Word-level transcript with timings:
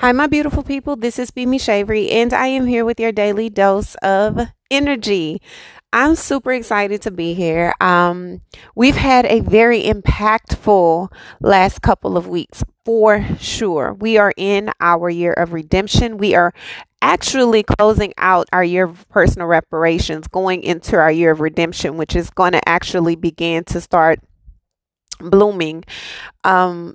Hi, 0.00 0.12
my 0.12 0.26
beautiful 0.26 0.62
people. 0.62 0.94
This 0.94 1.18
is 1.18 1.30
Bimi 1.30 1.58
Shavery, 1.58 2.10
and 2.10 2.34
I 2.34 2.48
am 2.48 2.66
here 2.66 2.84
with 2.84 3.00
your 3.00 3.12
daily 3.12 3.48
dose 3.48 3.94
of 4.02 4.38
energy. 4.70 5.40
I'm 5.90 6.16
super 6.16 6.52
excited 6.52 7.00
to 7.00 7.10
be 7.10 7.32
here. 7.32 7.72
Um, 7.80 8.42
we've 8.74 8.96
had 8.96 9.24
a 9.24 9.40
very 9.40 9.84
impactful 9.84 11.10
last 11.40 11.80
couple 11.80 12.18
of 12.18 12.28
weeks 12.28 12.62
for 12.84 13.24
sure. 13.40 13.94
We 13.94 14.18
are 14.18 14.34
in 14.36 14.70
our 14.80 15.08
year 15.08 15.32
of 15.32 15.54
redemption. 15.54 16.18
We 16.18 16.34
are 16.34 16.52
actually 17.00 17.62
closing 17.62 18.12
out 18.18 18.50
our 18.52 18.62
year 18.62 18.84
of 18.84 19.08
personal 19.08 19.46
reparations, 19.46 20.28
going 20.28 20.62
into 20.62 20.96
our 20.96 21.10
year 21.10 21.30
of 21.30 21.40
redemption, 21.40 21.96
which 21.96 22.14
is 22.14 22.28
going 22.28 22.52
to 22.52 22.68
actually 22.68 23.16
begin 23.16 23.64
to 23.64 23.80
start 23.80 24.20
blooming 25.18 25.84
um, 26.44 26.94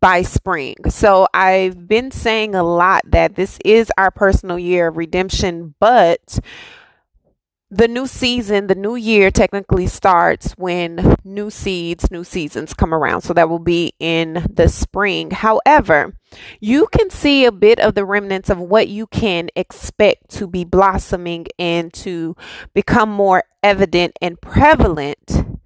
by 0.00 0.22
spring. 0.22 0.76
So 0.88 1.26
I've 1.34 1.86
been 1.88 2.10
saying 2.10 2.54
a 2.54 2.62
lot 2.62 3.02
that 3.06 3.34
this 3.34 3.58
is 3.64 3.92
our 3.96 4.10
personal 4.10 4.58
year 4.58 4.88
of 4.88 4.96
redemption, 4.96 5.74
but 5.80 6.38
the 7.72 7.88
new 7.88 8.06
season, 8.06 8.66
the 8.66 8.74
new 8.74 8.96
year 8.96 9.30
technically 9.30 9.86
starts 9.86 10.52
when 10.58 11.16
new 11.24 11.48
seeds, 11.48 12.10
new 12.10 12.22
seasons 12.22 12.74
come 12.74 12.92
around. 12.92 13.22
So 13.22 13.32
that 13.32 13.48
will 13.48 13.58
be 13.58 13.94
in 13.98 14.44
the 14.52 14.68
spring. 14.68 15.30
However, 15.30 16.14
you 16.60 16.86
can 16.88 17.08
see 17.08 17.46
a 17.46 17.52
bit 17.52 17.80
of 17.80 17.94
the 17.94 18.04
remnants 18.04 18.50
of 18.50 18.58
what 18.58 18.88
you 18.88 19.06
can 19.06 19.48
expect 19.56 20.28
to 20.32 20.46
be 20.46 20.64
blossoming 20.64 21.46
and 21.58 21.90
to 21.94 22.36
become 22.74 23.08
more 23.08 23.44
evident 23.62 24.18
and 24.20 24.38
prevalent 24.38 25.58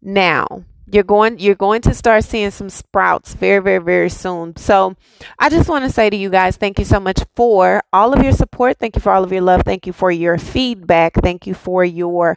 now 0.00 0.64
you're 0.90 1.02
going 1.04 1.38
you're 1.38 1.54
going 1.54 1.80
to 1.82 1.94
start 1.94 2.24
seeing 2.24 2.50
some 2.50 2.68
sprouts 2.68 3.34
very 3.34 3.62
very 3.62 3.82
very 3.82 4.10
soon. 4.10 4.56
So 4.56 4.96
i 5.38 5.48
just 5.48 5.68
want 5.68 5.84
to 5.84 5.90
say 5.90 6.10
to 6.10 6.16
you 6.16 6.30
guys 6.30 6.56
thank 6.56 6.78
you 6.78 6.84
so 6.84 7.00
much 7.00 7.20
for 7.34 7.82
all 7.92 8.12
of 8.12 8.22
your 8.22 8.32
support. 8.32 8.78
Thank 8.78 8.96
you 8.96 9.00
for 9.02 9.12
all 9.12 9.24
of 9.24 9.32
your 9.32 9.42
love. 9.42 9.62
Thank 9.64 9.86
you 9.86 9.92
for 9.92 10.10
your 10.10 10.38
feedback. 10.38 11.14
Thank 11.14 11.46
you 11.46 11.54
for 11.54 11.84
your 11.84 12.36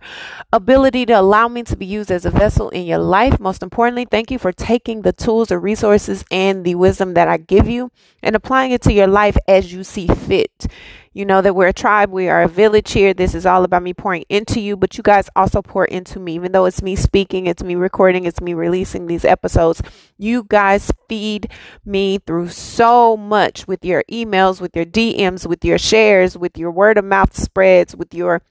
ability 0.53 1.05
to 1.07 1.13
allow 1.13 1.47
me 1.47 1.63
to 1.63 1.75
be 1.75 1.85
used 1.85 2.11
as 2.11 2.25
a 2.25 2.31
vessel 2.31 2.69
in 2.69 2.85
your 2.85 2.99
life. 2.99 3.39
Most 3.39 3.63
importantly 3.63 4.05
thank 4.09 4.31
you 4.31 4.39
for 4.39 4.51
taking 4.51 5.01
the 5.01 5.13
tools 5.13 5.49
the 5.49 5.59
resources 5.59 6.23
and 6.31 6.65
the 6.65 6.75
wisdom 6.75 7.13
that 7.13 7.27
i 7.27 7.37
give 7.37 7.67
you 7.67 7.91
and 8.21 8.35
applying 8.35 8.71
it 8.71 8.81
to 8.81 8.93
your 8.93 9.07
life 9.07 9.37
as 9.47 9.73
you 9.73 9.83
see 9.83 10.07
fit 10.07 10.67
you 11.17 11.25
know 11.25 11.41
that 11.41 11.55
we're 11.55 11.69
a 11.69 11.73
tribe, 11.73 12.11
we 12.11 12.29
are 12.29 12.43
a 12.43 12.47
village 12.47 12.91
here. 12.91 13.11
This 13.11 13.33
is 13.33 13.47
all 13.47 13.63
about 13.63 13.81
me 13.81 13.91
pouring 13.91 14.23
into 14.29 14.59
you, 14.59 14.77
but 14.77 14.97
you 14.97 15.01
guys 15.01 15.31
also 15.35 15.63
pour 15.63 15.85
into 15.85 16.19
me. 16.19 16.35
Even 16.35 16.51
though 16.51 16.65
it's 16.65 16.83
me 16.83 16.95
speaking, 16.95 17.47
it's 17.47 17.63
me 17.63 17.73
recording, 17.73 18.25
it's 18.25 18.39
me 18.39 18.53
releasing 18.53 19.07
these 19.07 19.25
episodes. 19.25 19.81
You 20.19 20.45
guys 20.47 20.91
feed 21.09 21.49
me 21.83 22.19
through 22.19 22.49
so 22.49 23.17
much 23.17 23.67
with 23.67 23.83
your 23.83 24.03
emails, 24.11 24.61
with 24.61 24.75
your 24.75 24.85
DMs, 24.85 25.47
with 25.47 25.65
your 25.65 25.79
shares, 25.79 26.37
with 26.37 26.55
your 26.55 26.69
word 26.69 26.99
of 26.99 27.05
mouth 27.05 27.35
spreads, 27.35 27.95
with 27.95 28.13
your 28.13 28.43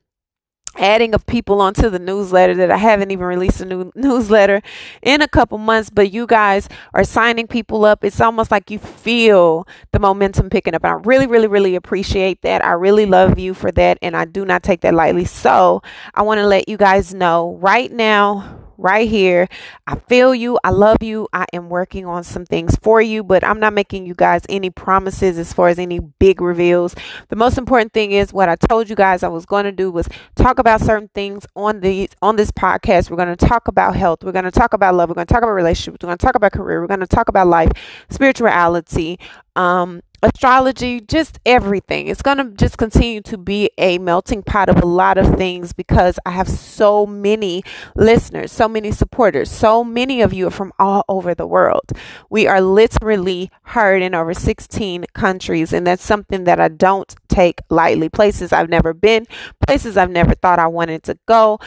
adding 0.78 1.14
of 1.14 1.24
people 1.26 1.60
onto 1.60 1.88
the 1.88 1.98
newsletter 1.98 2.54
that 2.54 2.70
I 2.70 2.76
haven't 2.76 3.10
even 3.10 3.26
released 3.26 3.60
a 3.60 3.64
new 3.64 3.90
newsletter 3.94 4.62
in 5.02 5.22
a 5.22 5.28
couple 5.28 5.58
months, 5.58 5.90
but 5.90 6.12
you 6.12 6.26
guys 6.26 6.68
are 6.94 7.04
signing 7.04 7.46
people 7.46 7.84
up. 7.84 8.04
It's 8.04 8.20
almost 8.20 8.50
like 8.50 8.70
you 8.70 8.78
feel 8.78 9.66
the 9.92 9.98
momentum 9.98 10.50
picking 10.50 10.74
up. 10.74 10.84
And 10.84 10.92
I 10.92 10.96
really, 11.04 11.26
really, 11.26 11.46
really 11.48 11.74
appreciate 11.74 12.42
that. 12.42 12.64
I 12.64 12.72
really 12.72 13.06
love 13.06 13.38
you 13.38 13.54
for 13.54 13.72
that. 13.72 13.98
And 14.02 14.16
I 14.16 14.24
do 14.24 14.44
not 14.44 14.62
take 14.62 14.82
that 14.82 14.94
lightly. 14.94 15.24
So 15.24 15.82
I 16.14 16.22
want 16.22 16.38
to 16.38 16.46
let 16.46 16.68
you 16.68 16.76
guys 16.76 17.14
know 17.14 17.58
right 17.60 17.90
now 17.90 18.65
right 18.78 19.08
here. 19.08 19.48
I 19.86 19.96
feel 19.96 20.34
you. 20.34 20.58
I 20.64 20.70
love 20.70 20.98
you. 21.02 21.28
I 21.32 21.46
am 21.52 21.68
working 21.68 22.06
on 22.06 22.24
some 22.24 22.44
things 22.44 22.76
for 22.82 23.00
you, 23.00 23.22
but 23.22 23.44
I'm 23.44 23.60
not 23.60 23.72
making 23.72 24.06
you 24.06 24.14
guys 24.14 24.42
any 24.48 24.70
promises 24.70 25.38
as 25.38 25.52
far 25.52 25.68
as 25.68 25.78
any 25.78 25.98
big 25.98 26.40
reveals. 26.40 26.94
The 27.28 27.36
most 27.36 27.58
important 27.58 27.92
thing 27.92 28.12
is 28.12 28.32
what 28.32 28.48
I 28.48 28.56
told 28.56 28.88
you 28.88 28.96
guys 28.96 29.22
I 29.22 29.28
was 29.28 29.46
going 29.46 29.64
to 29.64 29.72
do 29.72 29.90
was 29.90 30.08
talk 30.34 30.58
about 30.58 30.80
certain 30.80 31.08
things 31.14 31.46
on 31.54 31.80
these 31.80 32.08
on 32.22 32.36
this 32.36 32.50
podcast. 32.50 33.10
We're 33.10 33.16
going 33.16 33.34
to 33.34 33.46
talk 33.46 33.68
about 33.68 33.96
health. 33.96 34.24
We're 34.24 34.32
going 34.32 34.44
to 34.44 34.50
talk 34.50 34.72
about 34.72 34.94
love. 34.94 35.08
We're 35.08 35.14
going 35.14 35.26
to 35.26 35.32
talk 35.32 35.42
about 35.42 35.52
relationships. 35.52 36.02
We're 36.02 36.08
going 36.08 36.18
to 36.18 36.26
talk 36.26 36.34
about 36.34 36.52
career. 36.52 36.80
We're 36.80 36.86
going 36.86 37.00
to 37.00 37.06
talk 37.06 37.28
about 37.28 37.46
life, 37.46 37.72
spirituality, 38.10 39.18
um, 39.56 40.02
astrology, 40.22 41.00
just 41.00 41.38
everything. 41.46 42.08
It's 42.08 42.22
going 42.22 42.38
to 42.38 42.50
just 42.52 42.78
continue 42.78 43.20
to 43.22 43.38
be 43.38 43.70
a 43.78 43.98
melting 43.98 44.42
pot 44.42 44.68
of 44.68 44.82
a 44.82 44.86
lot 44.86 45.18
of 45.18 45.36
things 45.36 45.72
because 45.72 46.18
I 46.26 46.30
have 46.30 46.48
so 46.48 47.06
many 47.06 47.62
listeners, 47.94 48.52
so 48.52 48.68
many 48.68 48.92
supporters, 48.92 49.50
so 49.50 49.82
many 49.82 50.20
of 50.20 50.32
you 50.32 50.48
are 50.48 50.52
from 50.52 50.72
all 50.78 51.04
over 51.08 51.34
the 51.34 51.46
world. 51.46 51.92
We 52.30 52.46
are 52.46 52.60
literally 52.60 53.50
heard 53.62 54.02
in 54.02 54.14
over 54.14 54.34
16 54.34 55.06
countries, 55.14 55.72
and 55.72 55.86
that's 55.86 56.04
something 56.04 56.44
that 56.44 56.60
I 56.60 56.68
don't 56.68 57.14
take 57.28 57.60
lightly. 57.70 58.08
Places 58.08 58.52
I've 58.52 58.68
never 58.68 58.92
been, 58.92 59.26
places 59.66 59.96
I've 59.96 60.10
never 60.10 60.34
thought 60.34 60.58
I 60.58 60.66
wanted 60.66 61.02
to 61.04 61.18
go, 61.26 61.58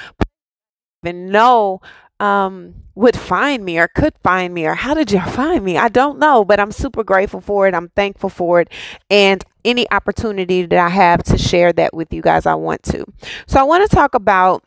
even 1.04 1.30
know 1.32 1.82
um, 2.20 2.76
would 2.96 3.16
find 3.16 3.64
me 3.64 3.78
or 3.80 3.88
could 3.88 4.14
find 4.24 4.54
me 4.54 4.66
or 4.66 4.76
how 4.76 4.94
did 4.94 5.12
you 5.12 5.22
find 5.22 5.64
me? 5.64 5.78
I 5.78 5.90
don't 5.90 6.20
know, 6.20 6.44
but 6.44 6.60
I'm 6.60 6.72
super 6.72 7.04
grateful 7.04 7.42
for 7.42 7.68
it. 7.68 7.74
I'm 7.74 7.90
thankful 7.90 8.30
for 8.30 8.62
it. 8.62 8.70
And 9.10 9.44
any 9.66 9.90
opportunity 9.92 10.66
that 10.66 10.80
I 10.80 10.90
have 10.90 11.24
to 11.24 11.38
share 11.38 11.74
that 11.74 11.94
with 11.94 12.14
you 12.14 12.22
guys, 12.22 12.46
I 12.46 12.56
want 12.56 12.84
to. 12.84 13.06
So 13.48 13.60
I 13.60 13.64
want 13.64 13.90
to 13.90 13.96
talk 13.96 14.16
about 14.16 14.64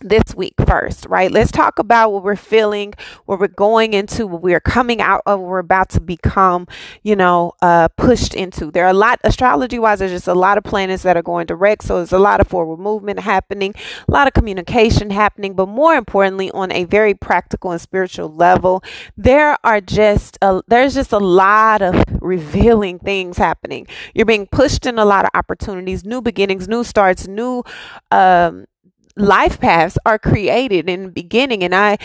this 0.00 0.34
week 0.34 0.54
first, 0.66 1.06
right? 1.06 1.30
Let's 1.30 1.50
talk 1.50 1.78
about 1.78 2.12
what 2.12 2.22
we're 2.22 2.36
feeling, 2.36 2.94
what 3.24 3.40
we're 3.40 3.48
going 3.48 3.94
into, 3.94 4.26
what 4.26 4.42
we're 4.42 4.60
coming 4.60 5.00
out 5.00 5.22
of, 5.26 5.40
what 5.40 5.48
we're 5.48 5.58
about 5.58 5.88
to 5.90 6.00
become, 6.00 6.66
you 7.02 7.16
know, 7.16 7.52
uh, 7.62 7.88
pushed 7.96 8.34
into. 8.34 8.70
There 8.70 8.84
are 8.84 8.90
a 8.90 8.94
lot, 8.94 9.20
astrology 9.24 9.78
wise, 9.78 9.98
there's 9.98 10.12
just 10.12 10.28
a 10.28 10.34
lot 10.34 10.58
of 10.58 10.64
planets 10.64 11.02
that 11.02 11.16
are 11.16 11.22
going 11.22 11.46
direct. 11.46 11.82
So 11.84 11.96
there's 11.96 12.12
a 12.12 12.18
lot 12.18 12.40
of 12.40 12.48
forward 12.48 12.78
movement 12.78 13.20
happening, 13.20 13.74
a 14.08 14.12
lot 14.12 14.26
of 14.26 14.34
communication 14.34 15.10
happening, 15.10 15.54
but 15.54 15.68
more 15.68 15.94
importantly, 15.94 16.50
on 16.52 16.72
a 16.72 16.84
very 16.84 17.14
practical 17.14 17.70
and 17.72 17.80
spiritual 17.80 18.28
level, 18.28 18.82
there 19.16 19.56
are 19.64 19.80
just, 19.80 20.38
a, 20.42 20.62
there's 20.68 20.94
just 20.94 21.12
a 21.12 21.18
lot 21.18 21.82
of 21.82 22.02
revealing 22.20 22.98
things 22.98 23.38
happening. 23.38 23.86
You're 24.14 24.26
being 24.26 24.46
pushed 24.46 24.86
in 24.86 24.98
a 24.98 25.04
lot 25.04 25.24
of 25.24 25.30
opportunities, 25.34 26.04
new 26.04 26.20
beginnings, 26.20 26.68
new 26.68 26.84
starts, 26.84 27.26
new, 27.26 27.62
um, 28.10 28.66
life 29.16 29.60
paths 29.60 29.98
are 30.04 30.18
created 30.18 30.88
in 30.88 31.04
the 31.04 31.10
beginning 31.10 31.62
and 31.62 31.74
I 31.74 31.98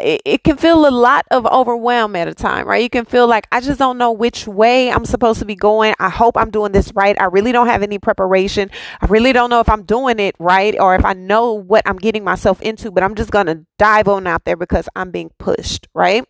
it 0.00 0.42
can 0.42 0.56
feel 0.56 0.88
a 0.88 0.90
lot 0.90 1.24
of 1.30 1.46
overwhelm 1.46 2.16
at 2.16 2.26
a 2.26 2.34
time, 2.34 2.66
right? 2.66 2.82
You 2.82 2.90
can 2.90 3.04
feel 3.04 3.28
like 3.28 3.46
I 3.52 3.60
just 3.60 3.78
don't 3.78 3.96
know 3.96 4.10
which 4.10 4.48
way 4.48 4.90
I'm 4.90 5.04
supposed 5.04 5.38
to 5.38 5.44
be 5.44 5.54
going. 5.54 5.94
I 6.00 6.08
hope 6.08 6.36
I'm 6.36 6.50
doing 6.50 6.72
this 6.72 6.92
right. 6.94 7.16
I 7.20 7.26
really 7.26 7.52
don't 7.52 7.68
have 7.68 7.84
any 7.84 7.98
preparation. 7.98 8.70
I 9.00 9.06
really 9.06 9.32
don't 9.32 9.50
know 9.50 9.60
if 9.60 9.68
I'm 9.68 9.84
doing 9.84 10.18
it 10.18 10.34
right 10.40 10.74
or 10.80 10.96
if 10.96 11.04
I 11.04 11.12
know 11.12 11.52
what 11.52 11.84
I'm 11.86 11.96
getting 11.96 12.24
myself 12.24 12.60
into, 12.60 12.90
but 12.90 13.04
I'm 13.04 13.14
just 13.14 13.30
going 13.30 13.46
to 13.46 13.66
dive 13.78 14.08
on 14.08 14.26
out 14.26 14.44
there 14.44 14.56
because 14.56 14.88
I'm 14.94 15.10
being 15.10 15.30
pushed, 15.38 15.88
right? 15.94 16.24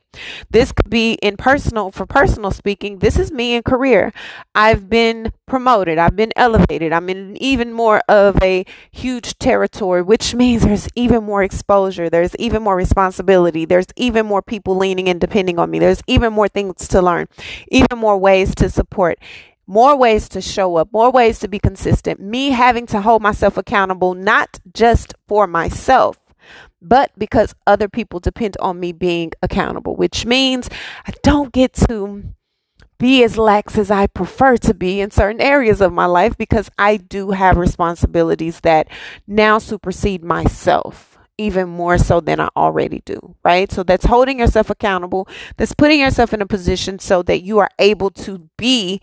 This 0.50 0.72
could 0.72 0.90
be 0.90 1.14
in 1.14 1.36
personal, 1.36 1.90
for 1.90 2.06
personal 2.06 2.50
speaking, 2.50 2.98
this 2.98 3.18
is 3.18 3.32
me 3.32 3.54
in 3.54 3.62
career. 3.62 4.12
I've 4.54 4.88
been 4.88 5.32
promoted, 5.46 5.98
I've 5.98 6.16
been 6.16 6.32
elevated, 6.36 6.92
I'm 6.92 7.08
in 7.08 7.36
even 7.42 7.72
more 7.72 8.00
of 8.08 8.36
a 8.42 8.64
huge 8.90 9.38
territory, 9.38 10.02
which 10.02 10.34
means 10.34 10.62
there's 10.62 10.88
even 10.94 11.24
more 11.24 11.42
exposure, 11.42 12.10
there's 12.10 12.36
even 12.36 12.62
more 12.62 12.76
responsibility, 12.76 13.64
there's 13.64 13.86
even 13.96 14.26
more 14.26 14.42
people 14.42 14.76
leaning 14.76 15.08
and 15.08 15.20
depending 15.20 15.58
on 15.58 15.70
me, 15.70 15.78
there's 15.78 16.02
even 16.06 16.32
more 16.32 16.48
things 16.48 16.86
to 16.88 17.02
learn, 17.02 17.26
even 17.68 17.98
more 17.98 18.18
ways 18.18 18.54
to 18.56 18.68
support 18.68 19.18
more 19.70 19.94
ways 19.96 20.30
to 20.30 20.40
show 20.40 20.76
up, 20.76 20.88
more 20.92 21.12
ways 21.12 21.38
to 21.38 21.46
be 21.46 21.58
consistent, 21.58 22.18
me 22.18 22.48
having 22.50 22.86
to 22.86 23.02
hold 23.02 23.20
myself 23.20 23.58
accountable, 23.58 24.14
not 24.14 24.58
just 24.72 25.14
for 25.28 25.46
myself, 25.46 26.16
but 26.80 27.10
because 27.18 27.54
other 27.66 27.88
people 27.88 28.20
depend 28.20 28.56
on 28.60 28.80
me 28.80 28.92
being 28.92 29.32
accountable, 29.42 29.96
which 29.96 30.26
means 30.26 30.68
I 31.06 31.12
don't 31.22 31.52
get 31.52 31.72
to 31.88 32.24
be 32.98 33.22
as 33.22 33.38
lax 33.38 33.78
as 33.78 33.90
I 33.90 34.08
prefer 34.08 34.56
to 34.58 34.74
be 34.74 35.00
in 35.00 35.10
certain 35.10 35.40
areas 35.40 35.80
of 35.80 35.92
my 35.92 36.06
life 36.06 36.36
because 36.36 36.68
I 36.78 36.96
do 36.96 37.30
have 37.30 37.56
responsibilities 37.56 38.60
that 38.60 38.88
now 39.26 39.58
supersede 39.58 40.24
myself 40.24 41.16
even 41.40 41.68
more 41.68 41.96
so 41.98 42.20
than 42.20 42.40
I 42.40 42.48
already 42.56 43.00
do, 43.04 43.36
right? 43.44 43.70
So 43.70 43.84
that's 43.84 44.06
holding 44.06 44.40
yourself 44.40 44.70
accountable. 44.70 45.28
That's 45.56 45.72
putting 45.72 46.00
yourself 46.00 46.34
in 46.34 46.42
a 46.42 46.46
position 46.46 46.98
so 46.98 47.22
that 47.22 47.42
you 47.42 47.60
are 47.60 47.70
able 47.78 48.10
to 48.10 48.48
be 48.56 49.00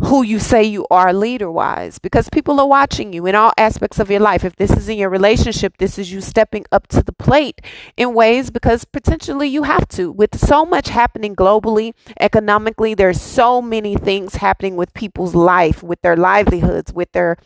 who 0.00 0.22
you 0.22 0.38
say 0.38 0.62
you 0.62 0.86
are 0.90 1.12
leader 1.12 1.50
wise 1.50 1.98
because 1.98 2.28
people 2.30 2.60
are 2.60 2.68
watching 2.68 3.12
you 3.12 3.26
in 3.26 3.34
all 3.34 3.52
aspects 3.58 3.98
of 3.98 4.10
your 4.10 4.20
life. 4.20 4.44
If 4.44 4.56
this 4.56 4.70
is 4.70 4.88
in 4.88 4.96
your 4.96 5.10
relationship, 5.10 5.76
this 5.78 5.98
is 5.98 6.12
you 6.12 6.20
stepping 6.20 6.64
up 6.70 6.86
to 6.88 7.02
the 7.02 7.12
plate 7.12 7.60
in 7.96 8.14
ways 8.14 8.50
because 8.50 8.84
potentially 8.84 9.48
you 9.48 9.64
have 9.64 9.88
to. 9.88 10.12
With 10.12 10.38
so 10.38 10.64
much 10.64 10.88
happening 10.88 11.34
globally, 11.34 11.94
economically, 12.20 12.94
there's 12.94 13.20
so 13.20 13.60
many 13.60 13.96
things 13.96 14.36
happening 14.36 14.76
with 14.76 14.94
people's 14.94 15.34
life, 15.34 15.82
with 15.82 16.00
their 16.02 16.16
livelihoods, 16.16 16.92
with 16.92 17.10
their 17.12 17.36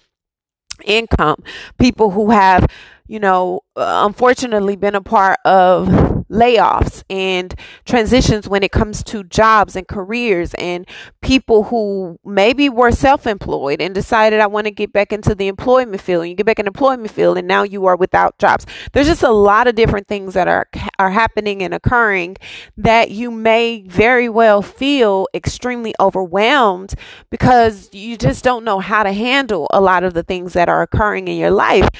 income. 0.84 1.42
People 1.78 2.10
who 2.10 2.30
have 2.30 2.66
you 3.12 3.20
know, 3.20 3.60
uh, 3.76 4.04
unfortunately 4.06 4.74
been 4.74 4.94
a 4.94 5.02
part 5.02 5.38
of 5.44 5.86
layoffs 6.30 7.04
and 7.10 7.54
transitions 7.84 8.48
when 8.48 8.62
it 8.62 8.72
comes 8.72 9.02
to 9.04 9.22
jobs 9.24 9.76
and 9.76 9.86
careers 9.86 10.54
and 10.54 10.88
people 11.20 11.64
who 11.64 12.18
maybe 12.24 12.70
were 12.70 12.90
self-employed 12.90 13.82
and 13.82 13.94
decided 13.94 14.40
I 14.40 14.46
want 14.46 14.64
to 14.64 14.70
get 14.70 14.94
back 14.94 15.12
into 15.12 15.34
the 15.34 15.48
employment 15.48 16.00
field. 16.00 16.26
You 16.26 16.34
get 16.34 16.46
back 16.46 16.58
in 16.58 16.66
employment 16.66 17.10
field 17.10 17.36
and 17.36 17.46
now 17.46 17.64
you 17.64 17.84
are 17.84 17.96
without 17.96 18.38
jobs. 18.38 18.64
There's 18.94 19.08
just 19.08 19.22
a 19.22 19.30
lot 19.30 19.68
of 19.68 19.74
different 19.74 20.08
things 20.08 20.32
that 20.32 20.48
are 20.48 20.66
are 20.98 21.10
happening 21.10 21.62
and 21.62 21.74
occurring 21.74 22.38
that 22.78 23.10
you 23.10 23.30
may 23.30 23.82
very 23.88 24.30
well 24.30 24.62
feel 24.62 25.28
extremely 25.34 25.94
overwhelmed 26.00 26.94
because 27.28 27.92
you 27.92 28.16
just 28.16 28.42
don't 28.42 28.64
know 28.64 28.78
how 28.78 29.02
to 29.02 29.12
handle 29.12 29.68
a 29.70 29.82
lot 29.82 30.02
of 30.02 30.14
the 30.14 30.22
things 30.22 30.54
that 30.54 30.70
are 30.70 30.80
occurring 30.80 31.28
in 31.28 31.36
your 31.36 31.50
life. 31.50 31.90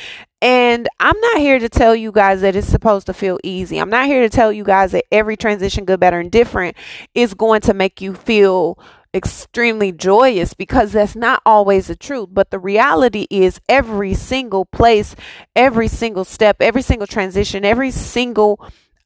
And 0.42 0.88
I'm 0.98 1.18
not 1.20 1.38
here 1.38 1.60
to 1.60 1.68
tell 1.68 1.94
you 1.94 2.10
guys 2.10 2.40
that 2.40 2.56
it's 2.56 2.66
supposed 2.66 3.06
to 3.06 3.14
feel 3.14 3.38
easy. 3.44 3.78
I'm 3.78 3.90
not 3.90 4.06
here 4.06 4.22
to 4.22 4.28
tell 4.28 4.52
you 4.52 4.64
guys 4.64 4.90
that 4.90 5.04
every 5.12 5.36
transition, 5.36 5.84
good, 5.84 6.00
better, 6.00 6.18
and 6.18 6.32
different, 6.32 6.76
is 7.14 7.32
going 7.32 7.60
to 7.62 7.74
make 7.74 8.00
you 8.00 8.12
feel 8.12 8.76
extremely 9.14 9.92
joyous 9.92 10.52
because 10.52 10.90
that's 10.90 11.14
not 11.14 11.42
always 11.46 11.86
the 11.86 11.94
truth. 11.94 12.30
But 12.32 12.50
the 12.50 12.58
reality 12.58 13.28
is, 13.30 13.60
every 13.68 14.14
single 14.14 14.64
place, 14.64 15.14
every 15.54 15.86
single 15.86 16.24
step, 16.24 16.56
every 16.58 16.82
single 16.82 17.06
transition, 17.06 17.64
every 17.64 17.92
single 17.92 18.58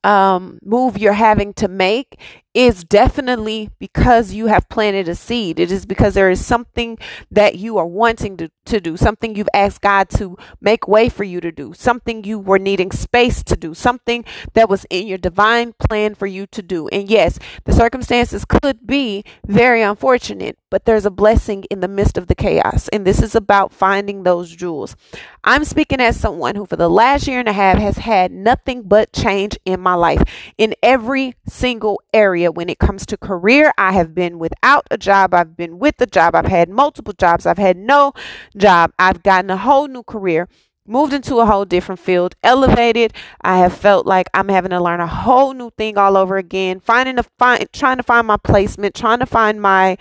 um, 0.04 0.58
move 0.62 0.96
you're 0.96 1.12
having 1.12 1.52
to 1.54 1.68
make 1.68 2.18
is 2.56 2.84
definitely 2.84 3.68
because 3.78 4.32
you 4.32 4.46
have 4.46 4.66
planted 4.70 5.10
a 5.10 5.14
seed. 5.14 5.60
It 5.60 5.70
is 5.70 5.84
because 5.84 6.14
there 6.14 6.30
is 6.30 6.42
something 6.44 6.96
that 7.30 7.56
you 7.56 7.76
are 7.76 7.86
wanting 7.86 8.38
to, 8.38 8.50
to 8.64 8.80
do, 8.80 8.96
something 8.96 9.36
you've 9.36 9.50
asked 9.52 9.82
God 9.82 10.08
to 10.10 10.38
make 10.58 10.88
way 10.88 11.10
for 11.10 11.22
you 11.22 11.38
to 11.42 11.52
do, 11.52 11.74
something 11.74 12.24
you 12.24 12.38
were 12.38 12.58
needing 12.58 12.92
space 12.92 13.42
to 13.42 13.56
do, 13.56 13.74
something 13.74 14.24
that 14.54 14.70
was 14.70 14.86
in 14.88 15.06
your 15.06 15.18
divine 15.18 15.74
plan 15.74 16.14
for 16.14 16.26
you 16.26 16.46
to 16.46 16.62
do. 16.62 16.88
And 16.88 17.10
yes, 17.10 17.38
the 17.64 17.74
circumstances 17.74 18.46
could 18.46 18.86
be 18.86 19.22
very 19.46 19.82
unfortunate, 19.82 20.56
but 20.70 20.86
there's 20.86 21.04
a 21.04 21.10
blessing 21.10 21.64
in 21.70 21.80
the 21.80 21.88
midst 21.88 22.16
of 22.16 22.26
the 22.26 22.34
chaos. 22.34 22.88
And 22.88 23.06
this 23.06 23.22
is 23.22 23.34
about 23.34 23.70
finding 23.70 24.22
those 24.22 24.56
jewels. 24.56 24.96
I'm 25.44 25.64
speaking 25.64 26.00
as 26.00 26.18
someone 26.18 26.54
who, 26.54 26.64
for 26.64 26.76
the 26.76 26.88
last 26.88 27.28
year 27.28 27.38
and 27.38 27.48
a 27.48 27.52
half, 27.52 27.76
has 27.76 27.98
had 27.98 28.32
nothing 28.32 28.82
but 28.84 29.12
change 29.12 29.58
in 29.66 29.78
my 29.78 29.94
life 29.94 30.22
in 30.56 30.74
every 30.82 31.34
single 31.46 32.00
area 32.14 32.45
area 32.46 32.52
when 32.52 32.68
it 32.68 32.78
comes 32.78 33.06
to 33.06 33.16
career. 33.16 33.72
I 33.78 33.92
have 33.92 34.14
been 34.14 34.38
without 34.38 34.86
a 34.90 34.98
job. 34.98 35.34
I've 35.34 35.56
been 35.56 35.78
with 35.78 36.00
a 36.00 36.06
job. 36.06 36.34
I've 36.34 36.46
had 36.46 36.68
multiple 36.68 37.14
jobs. 37.18 37.46
I've 37.46 37.58
had 37.58 37.76
no 37.76 38.12
job. 38.56 38.92
I've 38.98 39.22
gotten 39.22 39.50
a 39.50 39.56
whole 39.56 39.88
new 39.88 40.02
career 40.02 40.48
moved 40.88 41.12
into 41.12 41.40
a 41.40 41.46
whole 41.46 41.64
different 41.64 41.98
field, 41.98 42.36
elevated. 42.44 43.12
I 43.42 43.58
have 43.58 43.76
felt 43.76 44.06
like 44.06 44.28
I'm 44.32 44.48
having 44.48 44.70
to 44.70 44.80
learn 44.80 45.00
a 45.00 45.06
whole 45.08 45.52
new 45.52 45.70
thing 45.76 45.98
all 45.98 46.16
over 46.16 46.36
again, 46.36 46.78
finding 46.78 47.18
a 47.18 47.24
find 47.24 47.66
trying 47.72 47.96
to 47.96 48.04
find 48.04 48.24
my 48.24 48.36
placement, 48.36 48.94
trying 48.94 49.18
to 49.18 49.26
find 49.26 49.60
my 49.60 49.98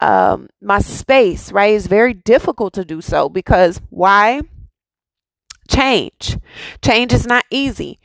um 0.00 0.48
my 0.60 0.80
space, 0.80 1.50
right? 1.52 1.72
It's 1.74 1.86
very 1.86 2.12
difficult 2.12 2.74
to 2.74 2.84
do 2.84 3.00
so 3.00 3.30
because 3.30 3.80
why? 3.88 4.42
Change. 5.70 6.36
Change 6.82 7.14
is 7.14 7.26
not 7.26 7.46
easy. 7.50 7.98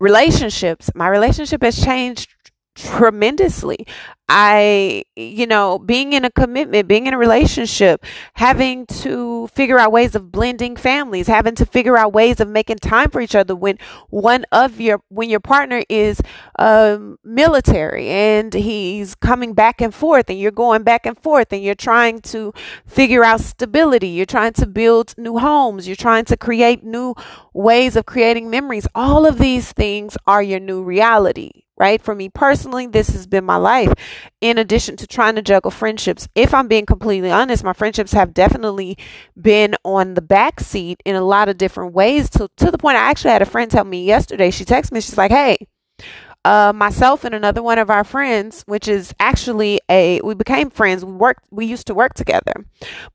Relationships, 0.00 0.90
my 0.94 1.08
relationship 1.08 1.62
has 1.62 1.84
changed 1.84 2.35
tremendously. 2.76 3.86
I, 4.28 5.04
you 5.14 5.46
know, 5.46 5.78
being 5.78 6.12
in 6.12 6.24
a 6.24 6.30
commitment, 6.30 6.88
being 6.88 7.06
in 7.06 7.14
a 7.14 7.18
relationship, 7.18 8.04
having 8.34 8.84
to 8.86 9.46
figure 9.48 9.78
out 9.78 9.92
ways 9.92 10.16
of 10.16 10.32
blending 10.32 10.74
families, 10.74 11.28
having 11.28 11.54
to 11.54 11.66
figure 11.66 11.96
out 11.96 12.12
ways 12.12 12.40
of 12.40 12.48
making 12.48 12.78
time 12.78 13.10
for 13.10 13.20
each 13.20 13.36
other 13.36 13.54
when 13.54 13.78
one 14.10 14.44
of 14.50 14.80
your, 14.80 15.00
when 15.08 15.30
your 15.30 15.38
partner 15.38 15.84
is 15.88 16.20
um, 16.58 17.18
military 17.22 18.08
and 18.08 18.52
he's 18.52 19.14
coming 19.14 19.54
back 19.54 19.80
and 19.80 19.94
forth 19.94 20.28
and 20.28 20.40
you're 20.40 20.50
going 20.50 20.82
back 20.82 21.06
and 21.06 21.16
forth 21.16 21.52
and 21.52 21.62
you're 21.62 21.76
trying 21.76 22.20
to 22.22 22.52
figure 22.84 23.22
out 23.22 23.40
stability. 23.40 24.08
You're 24.08 24.26
trying 24.26 24.54
to 24.54 24.66
build 24.66 25.14
new 25.16 25.38
homes. 25.38 25.86
You're 25.86 25.94
trying 25.94 26.24
to 26.26 26.36
create 26.36 26.82
new 26.82 27.14
ways 27.54 27.94
of 27.94 28.06
creating 28.06 28.50
memories. 28.50 28.88
All 28.92 29.24
of 29.24 29.38
these 29.38 29.70
things 29.70 30.18
are 30.26 30.42
your 30.42 30.60
new 30.60 30.82
reality 30.82 31.65
right? 31.76 32.00
For 32.00 32.14
me 32.14 32.28
personally, 32.28 32.86
this 32.86 33.10
has 33.10 33.26
been 33.26 33.44
my 33.44 33.56
life. 33.56 33.92
In 34.40 34.58
addition 34.58 34.96
to 34.96 35.06
trying 35.06 35.34
to 35.36 35.42
juggle 35.42 35.70
friendships, 35.70 36.28
if 36.34 36.54
I'm 36.54 36.68
being 36.68 36.86
completely 36.86 37.30
honest, 37.30 37.64
my 37.64 37.72
friendships 37.72 38.12
have 38.12 38.34
definitely 38.34 38.96
been 39.40 39.74
on 39.84 40.14
the 40.14 40.22
back 40.22 40.60
seat 40.60 41.02
in 41.04 41.16
a 41.16 41.24
lot 41.24 41.48
of 41.48 41.58
different 41.58 41.94
ways 41.94 42.30
to, 42.30 42.48
to 42.56 42.70
the 42.70 42.78
point 42.78 42.96
I 42.96 43.10
actually 43.10 43.30
had 43.30 43.42
a 43.42 43.46
friend 43.46 43.70
tell 43.70 43.84
me 43.84 44.04
yesterday, 44.04 44.50
she 44.50 44.64
texted 44.64 44.92
me, 44.92 45.00
she's 45.00 45.18
like, 45.18 45.30
hey, 45.30 45.58
uh, 46.46 46.72
myself 46.72 47.24
and 47.24 47.34
another 47.34 47.60
one 47.60 47.76
of 47.76 47.90
our 47.90 48.04
friends, 48.04 48.62
which 48.66 48.86
is 48.86 49.12
actually 49.18 49.80
a, 49.88 50.20
we 50.20 50.32
became 50.32 50.70
friends. 50.70 51.04
We 51.04 51.10
worked, 51.10 51.44
we 51.50 51.66
used 51.66 51.88
to 51.88 51.94
work 51.94 52.14
together. 52.14 52.64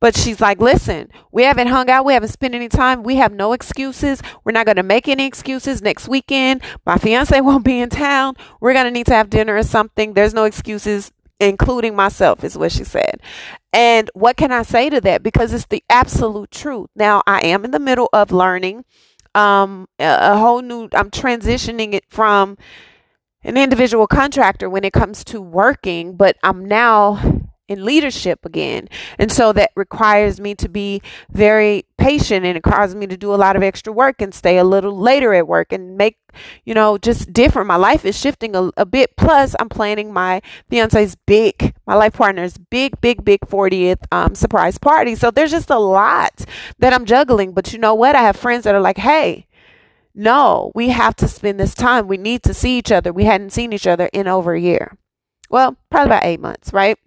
But 0.01 0.17
she's 0.17 0.41
like, 0.41 0.59
listen, 0.59 1.09
we 1.31 1.43
haven't 1.43 1.67
hung 1.67 1.89
out. 1.89 2.03
We 2.03 2.11
haven't 2.11 2.29
spent 2.29 2.55
any 2.55 2.67
time. 2.67 3.03
We 3.03 3.15
have 3.15 3.31
no 3.31 3.53
excuses. 3.53 4.21
We're 4.43 4.51
not 4.51 4.65
going 4.65 4.75
to 4.75 4.83
make 4.83 5.07
any 5.07 5.25
excuses 5.25 5.81
next 5.81 6.09
weekend. 6.09 6.61
My 6.85 6.97
fiance 6.97 7.39
won't 7.41 7.63
be 7.63 7.79
in 7.79 7.89
town. 7.89 8.35
We're 8.59 8.73
going 8.73 8.83
to 8.83 8.91
need 8.91 9.05
to 9.05 9.15
have 9.15 9.29
dinner 9.29 9.55
or 9.55 9.63
something. 9.63 10.11
There's 10.11 10.33
no 10.33 10.43
excuses 10.43 11.13
including 11.39 11.95
myself, 11.95 12.43
is 12.43 12.57
what 12.57 12.73
she 12.73 12.83
said. 12.83 13.21
And 13.71 14.11
what 14.13 14.35
can 14.35 14.51
I 14.51 14.63
say 14.63 14.89
to 14.89 14.99
that? 15.01 15.23
Because 15.23 15.53
it's 15.53 15.65
the 15.67 15.83
absolute 15.89 16.51
truth. 16.51 16.89
Now, 16.97 17.23
I 17.25 17.39
am 17.47 17.63
in 17.63 17.71
the 17.71 17.79
middle 17.79 18.09
of 18.11 18.31
learning 18.31 18.83
um, 19.33 19.87
a, 19.97 20.33
a 20.33 20.37
whole 20.37 20.61
new, 20.61 20.89
I'm 20.93 21.09
transitioning 21.09 21.93
it 21.93 22.03
from 22.09 22.57
an 23.43 23.57
individual 23.57 24.07
contractor 24.07 24.69
when 24.69 24.83
it 24.83 24.93
comes 24.93 25.23
to 25.25 25.41
working, 25.41 26.15
but 26.15 26.37
I'm 26.43 26.65
now 26.65 27.41
in 27.71 27.85
leadership 27.85 28.45
again. 28.45 28.89
And 29.17 29.31
so 29.31 29.53
that 29.53 29.71
requires 29.75 30.41
me 30.41 30.55
to 30.55 30.67
be 30.67 31.01
very 31.31 31.85
patient 31.97 32.45
and 32.45 32.57
it 32.57 32.63
causes 32.63 32.95
me 32.95 33.07
to 33.07 33.15
do 33.15 33.33
a 33.33 33.37
lot 33.37 33.55
of 33.55 33.63
extra 33.63 33.93
work 33.93 34.21
and 34.21 34.33
stay 34.33 34.57
a 34.57 34.63
little 34.65 34.97
later 34.97 35.33
at 35.33 35.47
work 35.47 35.71
and 35.71 35.97
make, 35.97 36.17
you 36.65 36.73
know, 36.73 36.97
just 36.97 37.31
different. 37.31 37.69
My 37.69 37.77
life 37.77 38.03
is 38.03 38.19
shifting 38.19 38.57
a, 38.57 38.71
a 38.75 38.85
bit. 38.85 39.15
Plus, 39.15 39.55
I'm 39.57 39.69
planning 39.69 40.11
my 40.11 40.41
fiance's 40.69 41.15
big, 41.15 41.73
my 41.87 41.95
life 41.95 42.13
partner's 42.13 42.57
big, 42.57 42.99
big, 42.99 43.23
big 43.23 43.39
40th 43.41 44.03
um, 44.11 44.35
surprise 44.35 44.77
party. 44.77 45.15
So 45.15 45.31
there's 45.31 45.51
just 45.51 45.69
a 45.69 45.79
lot 45.79 46.43
that 46.79 46.93
I'm 46.93 47.05
juggling. 47.05 47.53
But 47.53 47.71
you 47.71 47.79
know 47.79 47.95
what? 47.95 48.17
I 48.17 48.21
have 48.23 48.35
friends 48.35 48.65
that 48.65 48.75
are 48.75 48.81
like, 48.81 48.97
hey, 48.97 49.47
no, 50.13 50.71
we 50.75 50.89
have 50.89 51.15
to 51.17 51.27
spend 51.27 51.59
this 51.59 51.73
time. 51.73 52.07
We 52.07 52.17
need 52.17 52.43
to 52.43 52.53
see 52.53 52.77
each 52.77 52.91
other. 52.91 53.13
We 53.13 53.25
hadn't 53.25 53.51
seen 53.51 53.73
each 53.73 53.87
other 53.87 54.09
in 54.13 54.27
over 54.27 54.53
a 54.53 54.59
year. 54.59 54.97
Well, 55.49 55.77
probably 55.89 56.07
about 56.07 56.25
eight 56.25 56.39
months, 56.39 56.73
right? 56.73 56.97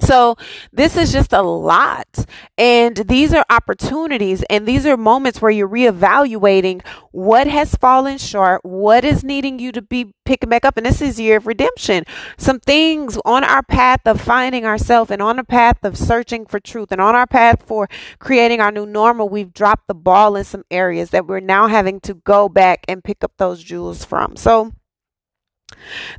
So 0.00 0.36
this 0.72 0.96
is 0.96 1.12
just 1.12 1.32
a 1.32 1.42
lot. 1.42 2.26
And 2.58 2.96
these 2.96 3.32
are 3.32 3.44
opportunities 3.48 4.44
and 4.50 4.66
these 4.66 4.86
are 4.86 4.96
moments 4.96 5.40
where 5.40 5.50
you're 5.50 5.68
reevaluating 5.68 6.84
what 7.12 7.46
has 7.46 7.74
fallen 7.74 8.18
short, 8.18 8.64
what 8.64 9.04
is 9.04 9.24
needing 9.24 9.58
you 9.58 9.72
to 9.72 9.82
be 9.82 10.12
picking 10.24 10.50
back 10.50 10.64
up. 10.64 10.76
And 10.76 10.84
this 10.84 11.00
is 11.00 11.18
year 11.18 11.38
of 11.38 11.46
redemption. 11.46 12.04
Some 12.36 12.60
things 12.60 13.18
on 13.24 13.42
our 13.44 13.62
path 13.62 14.00
of 14.04 14.20
finding 14.20 14.64
ourselves 14.64 15.10
and 15.10 15.22
on 15.22 15.38
a 15.38 15.44
path 15.44 15.78
of 15.82 15.96
searching 15.96 16.46
for 16.46 16.60
truth 16.60 16.92
and 16.92 17.00
on 17.00 17.14
our 17.14 17.26
path 17.26 17.62
for 17.66 17.88
creating 18.18 18.60
our 18.60 18.70
new 18.70 18.86
normal, 18.86 19.28
we've 19.28 19.52
dropped 19.52 19.88
the 19.88 19.94
ball 19.94 20.36
in 20.36 20.44
some 20.44 20.64
areas 20.70 21.10
that 21.10 21.26
we're 21.26 21.40
now 21.40 21.68
having 21.68 22.00
to 22.00 22.14
go 22.14 22.48
back 22.48 22.84
and 22.88 23.02
pick 23.02 23.24
up 23.24 23.32
those 23.38 23.62
jewels 23.62 24.04
from. 24.04 24.36
So 24.36 24.72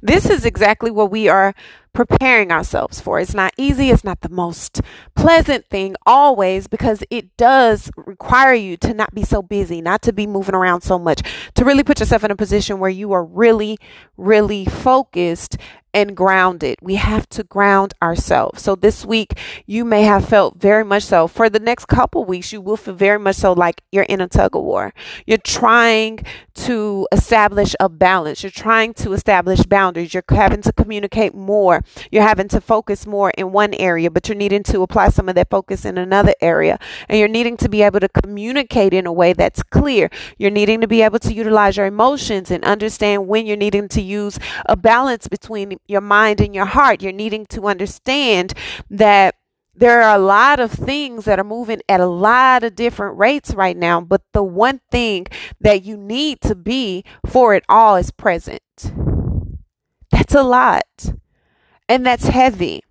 this 0.02 0.30
is 0.30 0.46
exactly 0.46 0.92
what 0.92 1.12
we 1.12 1.28
are 1.28 1.54
preparing 1.98 2.52
ourselves 2.52 3.02
for. 3.02 3.20
It's 3.20 3.34
not 3.34 3.56
easy, 3.58 3.90
it's 3.90 4.04
not 4.04 4.22
the 4.22 4.30
most 4.30 4.82
pleasant 5.16 5.66
thing 5.66 5.96
always 6.06 6.68
because 6.68 7.04
it 7.10 7.36
does 7.38 7.90
require 7.98 8.54
you 8.54 8.78
to 8.78 8.94
not 8.94 9.16
be 9.16 9.24
so 9.24 9.42
busy, 9.42 9.82
not 9.82 10.04
to 10.04 10.14
be 10.14 10.28
moving 10.28 10.54
around 10.54 10.82
so 10.82 11.00
much, 11.00 11.24
to 11.56 11.66
really 11.66 11.84
put 11.84 12.00
yourself 12.00 12.24
in 12.24 12.30
a 12.30 12.36
position 12.36 12.78
where 12.78 12.92
you 12.92 13.14
are 13.14 13.26
really, 13.26 13.80
really 14.16 14.64
focused 14.64 15.58
and 15.98 16.16
grounded. 16.16 16.78
We 16.80 16.94
have 16.96 17.28
to 17.30 17.44
ground 17.44 17.96
ourselves. 18.04 18.62
So 18.62 18.76
this 18.76 19.04
week, 19.04 19.40
you 19.66 19.84
may 19.84 20.04
have 20.04 20.30
felt 20.30 20.60
very 20.60 20.84
much 20.84 21.02
so. 21.02 21.28
For 21.28 21.50
the 21.50 21.60
next 21.60 21.86
couple 21.86 22.24
weeks, 22.24 22.54
you 22.54 22.62
will 22.62 22.78
feel 22.78 22.94
very 22.94 23.18
much 23.18 23.38
so 23.38 23.54
like 23.54 23.82
you're 23.92 24.04
in 24.04 24.22
a 24.22 24.28
tug 24.28 24.56
of 24.56 24.62
war. 24.62 24.94
You're 25.26 25.40
trying 25.40 26.20
to 26.54 27.08
establish 27.12 27.76
a 27.80 27.90
balance. 27.90 28.44
You're 28.44 28.52
trying 28.52 28.94
to 28.96 29.14
establish 29.14 29.64
boundaries. 29.64 30.14
You're 30.14 30.24
having 30.30 30.62
to 30.62 30.74
communicate 30.74 31.34
more. 31.34 31.84
You're 32.12 32.24
having 32.24 32.48
to 32.50 32.62
focus 32.62 33.06
more 33.06 33.32
in 33.32 33.52
one 33.52 33.74
area, 33.74 34.10
but 34.12 34.28
you're 34.28 34.38
needing 34.38 34.64
to 34.64 34.82
apply 34.82 35.10
some 35.10 35.30
of 35.30 35.36
that 35.36 35.50
focus 35.50 35.86
in 35.86 35.98
another 35.98 36.34
area. 36.42 36.80
And 37.10 37.20
you're 37.20 37.28
needing 37.28 37.58
to 37.58 37.70
be 37.70 37.82
able 37.82 38.00
to 38.00 38.10
communicate 38.10 38.94
in 38.94 39.06
a 39.06 39.14
way 39.14 39.34
that's 39.34 39.64
clear. 39.64 40.10
You're 40.38 40.52
needing 40.52 40.82
to 40.82 40.88
be 40.88 41.02
able 41.02 41.20
to 41.20 41.34
utilize 41.34 41.78
your 41.78 41.86
emotions 41.86 42.52
and 42.52 42.64
understand 42.64 43.28
when 43.28 43.46
you're 43.46 43.58
needing 43.58 43.88
to 43.90 44.02
use 44.02 44.40
a 44.66 44.76
balance 44.76 45.28
between 45.28 45.78
your 45.88 46.02
mind 46.02 46.42
and 46.42 46.54
your 46.54 46.66
heart. 46.66 47.02
You're 47.02 47.12
needing 47.12 47.46
to 47.48 47.68
understand 47.68 48.54
that 48.90 49.36
there 49.78 50.02
are 50.02 50.16
a 50.16 50.20
lot 50.20 50.60
of 50.60 50.72
things 50.72 51.26
that 51.26 51.40
are 51.40 51.44
moving 51.44 51.82
at 51.88 52.00
a 52.00 52.08
lot 52.08 52.64
of 52.64 52.74
different 52.74 53.18
rates 53.18 53.54
right 53.54 53.78
now, 53.78 54.02
but 54.02 54.24
the 54.34 54.42
one 54.42 54.82
thing 54.90 55.28
that 55.62 55.84
you 55.84 55.96
need 55.96 56.42
to 56.42 56.56
be 56.56 57.04
for 57.28 57.54
it 57.54 57.64
all 57.70 57.96
is 57.96 58.10
present. 58.10 58.62
That's 60.10 60.34
a 60.34 60.42
lot. 60.42 61.14
And 61.90 62.06
that's 62.06 62.28
heavy 62.28 62.84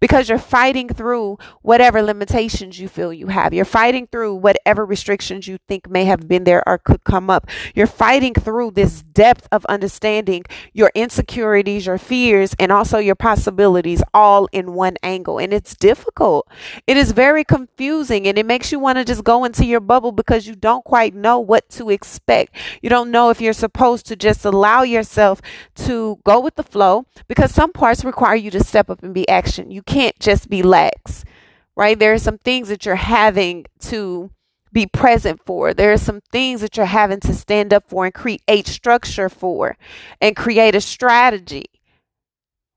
because 0.00 0.28
you're 0.28 0.38
fighting 0.38 0.88
through 0.88 1.38
whatever 1.62 2.02
limitations 2.02 2.78
you 2.78 2.88
feel 2.88 3.12
you 3.12 3.28
have. 3.28 3.52
You're 3.52 3.64
fighting 3.64 4.06
through 4.06 4.36
whatever 4.36 4.84
restrictions 4.84 5.48
you 5.48 5.58
think 5.68 5.88
may 5.88 6.04
have 6.04 6.28
been 6.28 6.44
there 6.44 6.62
or 6.66 6.78
could 6.78 7.04
come 7.04 7.30
up. 7.30 7.48
You're 7.74 7.86
fighting 7.86 8.34
through 8.34 8.72
this 8.72 9.02
depth 9.02 9.48
of 9.50 9.64
understanding 9.66 10.44
your 10.72 10.90
insecurities, 10.94 11.86
your 11.86 11.98
fears, 11.98 12.54
and 12.58 12.70
also 12.70 12.98
your 12.98 13.14
possibilities 13.14 14.02
all 14.14 14.48
in 14.52 14.74
one 14.74 14.96
angle. 15.02 15.38
And 15.38 15.52
it's 15.52 15.74
difficult. 15.74 16.48
It 16.86 16.96
is 16.96 17.12
very 17.12 17.44
confusing 17.44 18.26
and 18.26 18.38
it 18.38 18.46
makes 18.46 18.72
you 18.72 18.78
want 18.78 18.98
to 18.98 19.04
just 19.04 19.24
go 19.24 19.44
into 19.44 19.64
your 19.64 19.80
bubble 19.80 20.12
because 20.12 20.46
you 20.46 20.54
don't 20.54 20.84
quite 20.84 21.14
know 21.14 21.38
what 21.40 21.68
to 21.70 21.90
expect. 21.90 22.54
You 22.80 22.90
don't 22.90 23.10
know 23.10 23.30
if 23.30 23.40
you're 23.40 23.52
supposed 23.52 24.06
to 24.06 24.16
just 24.16 24.44
allow 24.44 24.82
yourself 24.82 25.40
to 25.74 26.18
go 26.24 26.40
with 26.40 26.54
the 26.54 26.62
flow 26.62 27.06
because 27.28 27.52
some 27.52 27.72
parts 27.72 28.04
require 28.04 28.36
you 28.36 28.50
to 28.50 28.62
step 28.62 28.88
up 28.90 29.02
and 29.02 29.12
be 29.14 29.28
action 29.28 29.70
you 29.72 29.82
can't 29.82 30.18
just 30.18 30.48
be 30.48 30.62
lax, 30.62 31.24
right? 31.76 31.98
There 31.98 32.12
are 32.12 32.18
some 32.18 32.38
things 32.38 32.68
that 32.68 32.84
you're 32.86 32.94
having 32.96 33.64
to 33.80 34.30
be 34.72 34.86
present 34.86 35.40
for. 35.44 35.74
There 35.74 35.92
are 35.92 35.98
some 35.98 36.20
things 36.32 36.60
that 36.60 36.76
you're 36.76 36.86
having 36.86 37.20
to 37.20 37.34
stand 37.34 37.72
up 37.72 37.84
for 37.88 38.04
and 38.04 38.14
create 38.14 38.66
structure 38.66 39.28
for 39.28 39.76
and 40.20 40.34
create 40.36 40.74
a 40.74 40.80
strategy 40.80 41.66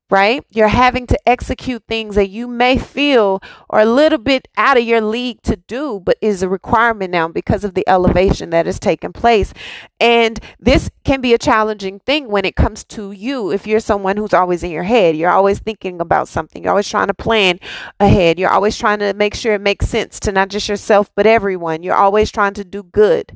right? 0.10 0.46
You're 0.52 0.68
having 0.68 1.08
to 1.08 1.30
execute 1.30 1.84
things 1.88 2.16
that 2.16 2.30
you 2.30 2.48
may 2.48 2.78
feel 2.78 3.42
are 3.70 3.80
a 3.82 3.86
little 3.86 4.20
bit 4.20 4.48
out 4.56 4.78
of 4.78 4.84
your 4.84 5.02
league 5.02 5.42
to 5.44 5.56
do, 5.56 6.00
but 6.00 6.18
is 6.22 6.44
a 6.44 6.50
requirement 6.50 7.12
now 7.12 7.28
because 7.28 7.64
of 7.64 7.74
the 7.74 7.88
elevation 7.88 8.52
that 8.52 8.68
has 8.68 8.80
taken 8.80 9.12
place. 9.12 9.54
And 10.00 10.40
this 10.60 10.92
can 11.04 11.22
be 11.22 11.34
a 11.34 11.40
challenging 11.40 12.00
thing 12.00 12.28
when 12.28 12.46
it 12.46 12.56
comes 12.56 12.84
to 12.86 13.12
you. 13.12 13.52
If 13.52 13.66
you're 13.66 13.80
someone 13.80 14.18
who's 14.18 14.34
always 14.34 14.64
in 14.64 14.72
your 14.72 14.84
head, 14.84 15.16
you're 15.16 15.32
always 15.32 15.60
thinking 15.60 16.00
about 16.00 16.28
something, 16.28 16.64
you're 16.64 16.72
always 16.72 16.90
trying 16.90 17.08
to 17.08 17.14
plan 17.14 17.60
ahead, 18.00 18.38
you're 18.38 18.52
always 18.52 18.78
trying 18.78 19.00
to 19.00 19.14
make 19.14 19.34
sure 19.34 19.54
it 19.56 19.62
makes 19.62 19.88
sense 19.88 20.20
to 20.22 20.32
not 20.32 20.50
just 20.50 20.70
yourself, 20.70 21.10
but 21.16 21.26
everyone. 21.26 21.82
You're 21.82 21.96
always 21.96 22.32
trying 22.32 22.54
to 22.56 22.64
do 22.64 22.84
good. 22.84 23.36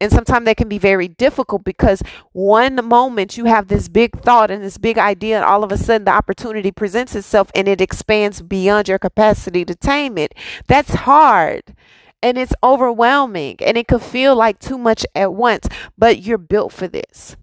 And 0.00 0.12
sometimes 0.12 0.44
that 0.46 0.56
can 0.56 0.68
be 0.68 0.78
very 0.78 1.08
difficult 1.08 1.64
because 1.64 2.02
one 2.32 2.76
moment 2.84 3.36
you 3.36 3.46
have 3.46 3.68
this 3.68 3.88
big 3.88 4.20
thought 4.22 4.50
and 4.50 4.62
this 4.62 4.78
big 4.78 4.98
idea, 4.98 5.36
and 5.36 5.44
all 5.44 5.64
of 5.64 5.72
a 5.72 5.78
sudden 5.78 6.04
the 6.04 6.10
opportunity 6.12 6.70
presents 6.70 7.14
itself 7.14 7.50
and 7.54 7.66
it 7.68 7.80
expands 7.80 8.42
beyond 8.42 8.88
your 8.88 8.98
capacity 8.98 9.64
to 9.64 9.74
tame 9.74 10.18
it. 10.18 10.34
That's 10.66 10.94
hard 10.94 11.74
and 12.22 12.38
it's 12.38 12.54
overwhelming 12.62 13.56
and 13.60 13.76
it 13.76 13.88
could 13.88 14.02
feel 14.02 14.34
like 14.36 14.58
too 14.58 14.78
much 14.78 15.06
at 15.14 15.32
once, 15.32 15.68
but 15.96 16.20
you're 16.22 16.38
built 16.38 16.72
for 16.72 16.88
this. 16.88 17.36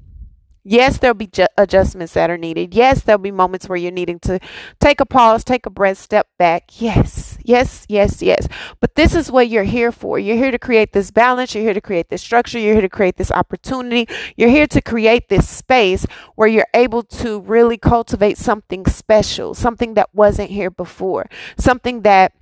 Yes, 0.63 0.97
there'll 0.97 1.13
be 1.13 1.27
ju- 1.27 1.47
adjustments 1.57 2.13
that 2.13 2.29
are 2.29 2.37
needed. 2.37 2.73
Yes, 2.73 3.01
there'll 3.03 3.19
be 3.21 3.31
moments 3.31 3.67
where 3.67 3.77
you're 3.77 3.91
needing 3.91 4.19
to 4.21 4.39
take 4.79 5.01
a 5.01 5.05
pause, 5.05 5.43
take 5.43 5.65
a 5.65 5.69
breath, 5.69 5.97
step 5.97 6.27
back. 6.39 6.81
Yes, 6.81 7.32
yes, 7.43 7.85
yes, 7.89 8.21
yes. 8.21 8.47
But 8.79 8.95
this 8.95 9.15
is 9.15 9.31
what 9.31 9.49
you're 9.49 9.63
here 9.63 9.91
for. 9.91 10.19
You're 10.19 10.37
here 10.37 10.51
to 10.51 10.59
create 10.59 10.93
this 10.93 11.11
balance. 11.11 11.53
You're 11.53 11.63
here 11.63 11.73
to 11.73 11.81
create 11.81 12.09
this 12.09 12.21
structure. 12.21 12.59
You're 12.59 12.73
here 12.73 12.81
to 12.81 12.89
create 12.89 13.17
this 13.17 13.31
opportunity. 13.31 14.07
You're 14.35 14.49
here 14.49 14.67
to 14.67 14.81
create 14.81 15.29
this 15.29 15.47
space 15.47 16.05
where 16.35 16.47
you're 16.47 16.67
able 16.73 17.03
to 17.03 17.39
really 17.41 17.77
cultivate 17.77 18.37
something 18.37 18.85
special, 18.85 19.53
something 19.53 19.93
that 19.95 20.09
wasn't 20.13 20.49
here 20.51 20.71
before, 20.71 21.29
something 21.57 22.01
that 22.01 22.33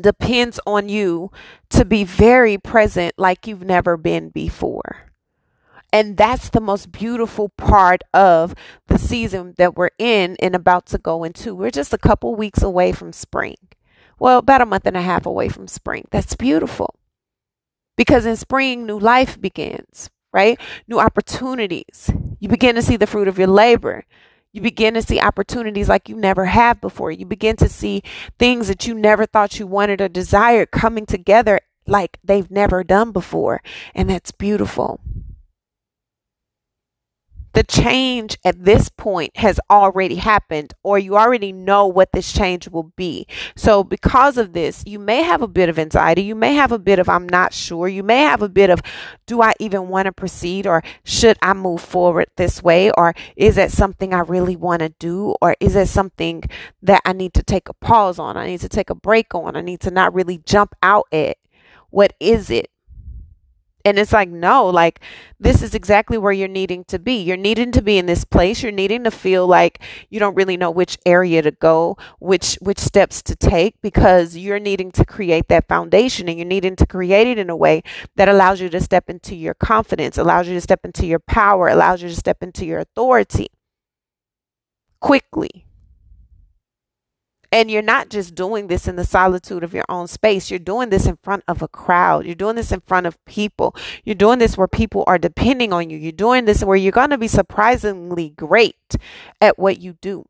depends 0.00 0.58
on 0.66 0.88
you 0.88 1.30
to 1.70 1.84
be 1.84 2.04
very 2.04 2.58
present 2.58 3.14
like 3.18 3.46
you've 3.46 3.64
never 3.64 3.96
been 3.96 4.30
before. 4.30 5.12
And 5.92 6.16
that's 6.16 6.48
the 6.48 6.60
most 6.60 6.90
beautiful 6.90 7.50
part 7.50 8.02
of 8.14 8.54
the 8.86 8.98
season 8.98 9.54
that 9.58 9.76
we're 9.76 9.90
in 9.98 10.36
and 10.40 10.54
about 10.54 10.86
to 10.86 10.98
go 10.98 11.22
into. 11.22 11.54
We're 11.54 11.70
just 11.70 11.92
a 11.92 11.98
couple 11.98 12.34
weeks 12.34 12.62
away 12.62 12.92
from 12.92 13.12
spring. 13.12 13.56
Well, 14.22 14.38
about 14.38 14.60
a 14.60 14.66
month 14.66 14.86
and 14.86 14.96
a 14.96 15.02
half 15.02 15.26
away 15.26 15.48
from 15.48 15.66
spring. 15.66 16.06
That's 16.12 16.36
beautiful. 16.36 16.94
Because 17.96 18.24
in 18.24 18.36
spring, 18.36 18.86
new 18.86 18.96
life 18.96 19.40
begins, 19.40 20.10
right? 20.32 20.60
New 20.86 21.00
opportunities. 21.00 22.08
You 22.38 22.48
begin 22.48 22.76
to 22.76 22.82
see 22.82 22.96
the 22.96 23.08
fruit 23.08 23.26
of 23.26 23.36
your 23.36 23.48
labor. 23.48 24.04
You 24.52 24.60
begin 24.60 24.94
to 24.94 25.02
see 25.02 25.18
opportunities 25.18 25.88
like 25.88 26.08
you 26.08 26.14
never 26.14 26.44
have 26.44 26.80
before. 26.80 27.10
You 27.10 27.26
begin 27.26 27.56
to 27.56 27.68
see 27.68 28.04
things 28.38 28.68
that 28.68 28.86
you 28.86 28.94
never 28.94 29.26
thought 29.26 29.58
you 29.58 29.66
wanted 29.66 30.00
or 30.00 30.08
desired 30.08 30.70
coming 30.70 31.04
together 31.04 31.58
like 31.88 32.20
they've 32.22 32.48
never 32.48 32.84
done 32.84 33.10
before. 33.10 33.60
And 33.92 34.08
that's 34.08 34.30
beautiful 34.30 35.00
the 37.52 37.62
change 37.62 38.38
at 38.44 38.64
this 38.64 38.88
point 38.88 39.36
has 39.36 39.60
already 39.70 40.16
happened, 40.16 40.74
or 40.82 40.98
you 40.98 41.16
already 41.16 41.52
know 41.52 41.86
what 41.86 42.12
this 42.12 42.32
change 42.32 42.68
will 42.68 42.92
be. 42.96 43.26
So, 43.56 43.84
because 43.84 44.38
of 44.38 44.52
this, 44.52 44.82
you 44.86 44.98
may 44.98 45.22
have 45.22 45.42
a 45.42 45.48
bit 45.48 45.68
of 45.68 45.78
anxiety. 45.78 46.22
You 46.22 46.34
may 46.34 46.54
have 46.54 46.72
a 46.72 46.78
bit 46.78 46.98
of, 46.98 47.08
I'm 47.08 47.28
not 47.28 47.52
sure. 47.52 47.88
You 47.88 48.02
may 48.02 48.20
have 48.20 48.42
a 48.42 48.48
bit 48.48 48.70
of, 48.70 48.80
do 49.26 49.42
I 49.42 49.52
even 49.60 49.88
want 49.88 50.06
to 50.06 50.12
proceed, 50.12 50.66
or 50.66 50.82
should 51.04 51.38
I 51.42 51.52
move 51.54 51.80
forward 51.80 52.26
this 52.36 52.62
way, 52.62 52.90
or 52.92 53.14
is 53.36 53.56
that 53.56 53.70
something 53.70 54.14
I 54.14 54.20
really 54.20 54.56
want 54.56 54.80
to 54.80 54.88
do, 54.88 55.34
or 55.40 55.56
is 55.60 55.74
that 55.74 55.88
something 55.88 56.42
that 56.82 57.02
I 57.04 57.12
need 57.12 57.34
to 57.34 57.42
take 57.42 57.68
a 57.68 57.74
pause 57.74 58.18
on? 58.18 58.36
I 58.36 58.46
need 58.46 58.60
to 58.60 58.68
take 58.68 58.90
a 58.90 58.94
break 58.94 59.34
on. 59.34 59.56
I 59.56 59.60
need 59.60 59.80
to 59.80 59.90
not 59.90 60.14
really 60.14 60.38
jump 60.38 60.74
out 60.82 61.06
at. 61.12 61.36
What 61.90 62.14
is 62.20 62.48
it? 62.48 62.70
And 63.84 63.98
it's 63.98 64.12
like, 64.12 64.28
no, 64.28 64.66
like 64.66 65.00
this 65.40 65.62
is 65.62 65.74
exactly 65.74 66.18
where 66.18 66.32
you're 66.32 66.48
needing 66.48 66.84
to 66.84 66.98
be. 66.98 67.14
You're 67.14 67.36
needing 67.36 67.72
to 67.72 67.82
be 67.82 67.98
in 67.98 68.06
this 68.06 68.24
place. 68.24 68.62
You're 68.62 68.72
needing 68.72 69.04
to 69.04 69.10
feel 69.10 69.46
like 69.46 69.80
you 70.10 70.20
don't 70.20 70.34
really 70.34 70.56
know 70.56 70.70
which 70.70 70.98
area 71.04 71.42
to 71.42 71.50
go, 71.50 71.96
which 72.20 72.54
which 72.60 72.78
steps 72.78 73.22
to 73.22 73.36
take 73.36 73.80
because 73.82 74.36
you're 74.36 74.60
needing 74.60 74.92
to 74.92 75.04
create 75.04 75.48
that 75.48 75.68
foundation 75.68 76.28
and 76.28 76.38
you're 76.38 76.46
needing 76.46 76.76
to 76.76 76.86
create 76.86 77.26
it 77.26 77.38
in 77.38 77.50
a 77.50 77.56
way 77.56 77.82
that 78.16 78.28
allows 78.28 78.60
you 78.60 78.68
to 78.68 78.80
step 78.80 79.10
into 79.10 79.34
your 79.34 79.54
confidence, 79.54 80.16
allows 80.18 80.48
you 80.48 80.54
to 80.54 80.60
step 80.60 80.84
into 80.84 81.06
your 81.06 81.20
power, 81.20 81.68
allows 81.68 82.02
you 82.02 82.08
to 82.08 82.16
step 82.16 82.42
into 82.42 82.64
your 82.64 82.78
authority 82.78 83.48
quickly. 85.00 85.66
And 87.52 87.70
you're 87.70 87.82
not 87.82 88.08
just 88.08 88.34
doing 88.34 88.66
this 88.66 88.88
in 88.88 88.96
the 88.96 89.04
solitude 89.04 89.62
of 89.62 89.74
your 89.74 89.84
own 89.90 90.08
space. 90.08 90.50
You're 90.50 90.58
doing 90.58 90.88
this 90.88 91.06
in 91.06 91.18
front 91.22 91.44
of 91.46 91.60
a 91.60 91.68
crowd. 91.68 92.24
You're 92.24 92.34
doing 92.34 92.56
this 92.56 92.72
in 92.72 92.80
front 92.80 93.06
of 93.06 93.22
people. 93.26 93.76
You're 94.04 94.14
doing 94.14 94.38
this 94.38 94.56
where 94.56 94.66
people 94.66 95.04
are 95.06 95.18
depending 95.18 95.72
on 95.72 95.90
you. 95.90 95.98
You're 95.98 96.12
doing 96.12 96.46
this 96.46 96.64
where 96.64 96.76
you're 96.76 96.90
going 96.90 97.10
to 97.10 97.18
be 97.18 97.28
surprisingly 97.28 98.30
great 98.30 98.96
at 99.40 99.58
what 99.58 99.78
you 99.80 99.92
do. 100.00 100.24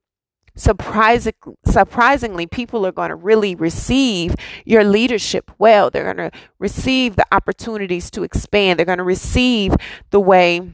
Surprising, 0.54 1.32
surprisingly, 1.64 2.46
people 2.46 2.84
are 2.84 2.92
going 2.92 3.08
to 3.08 3.14
really 3.14 3.54
receive 3.54 4.34
your 4.66 4.84
leadership 4.84 5.50
well. 5.58 5.88
They're 5.88 6.12
going 6.12 6.30
to 6.30 6.38
receive 6.58 7.16
the 7.16 7.24
opportunities 7.32 8.10
to 8.10 8.22
expand. 8.22 8.78
They're 8.78 8.84
going 8.84 8.98
to 8.98 9.04
receive 9.04 9.74
the 10.10 10.20
way 10.20 10.70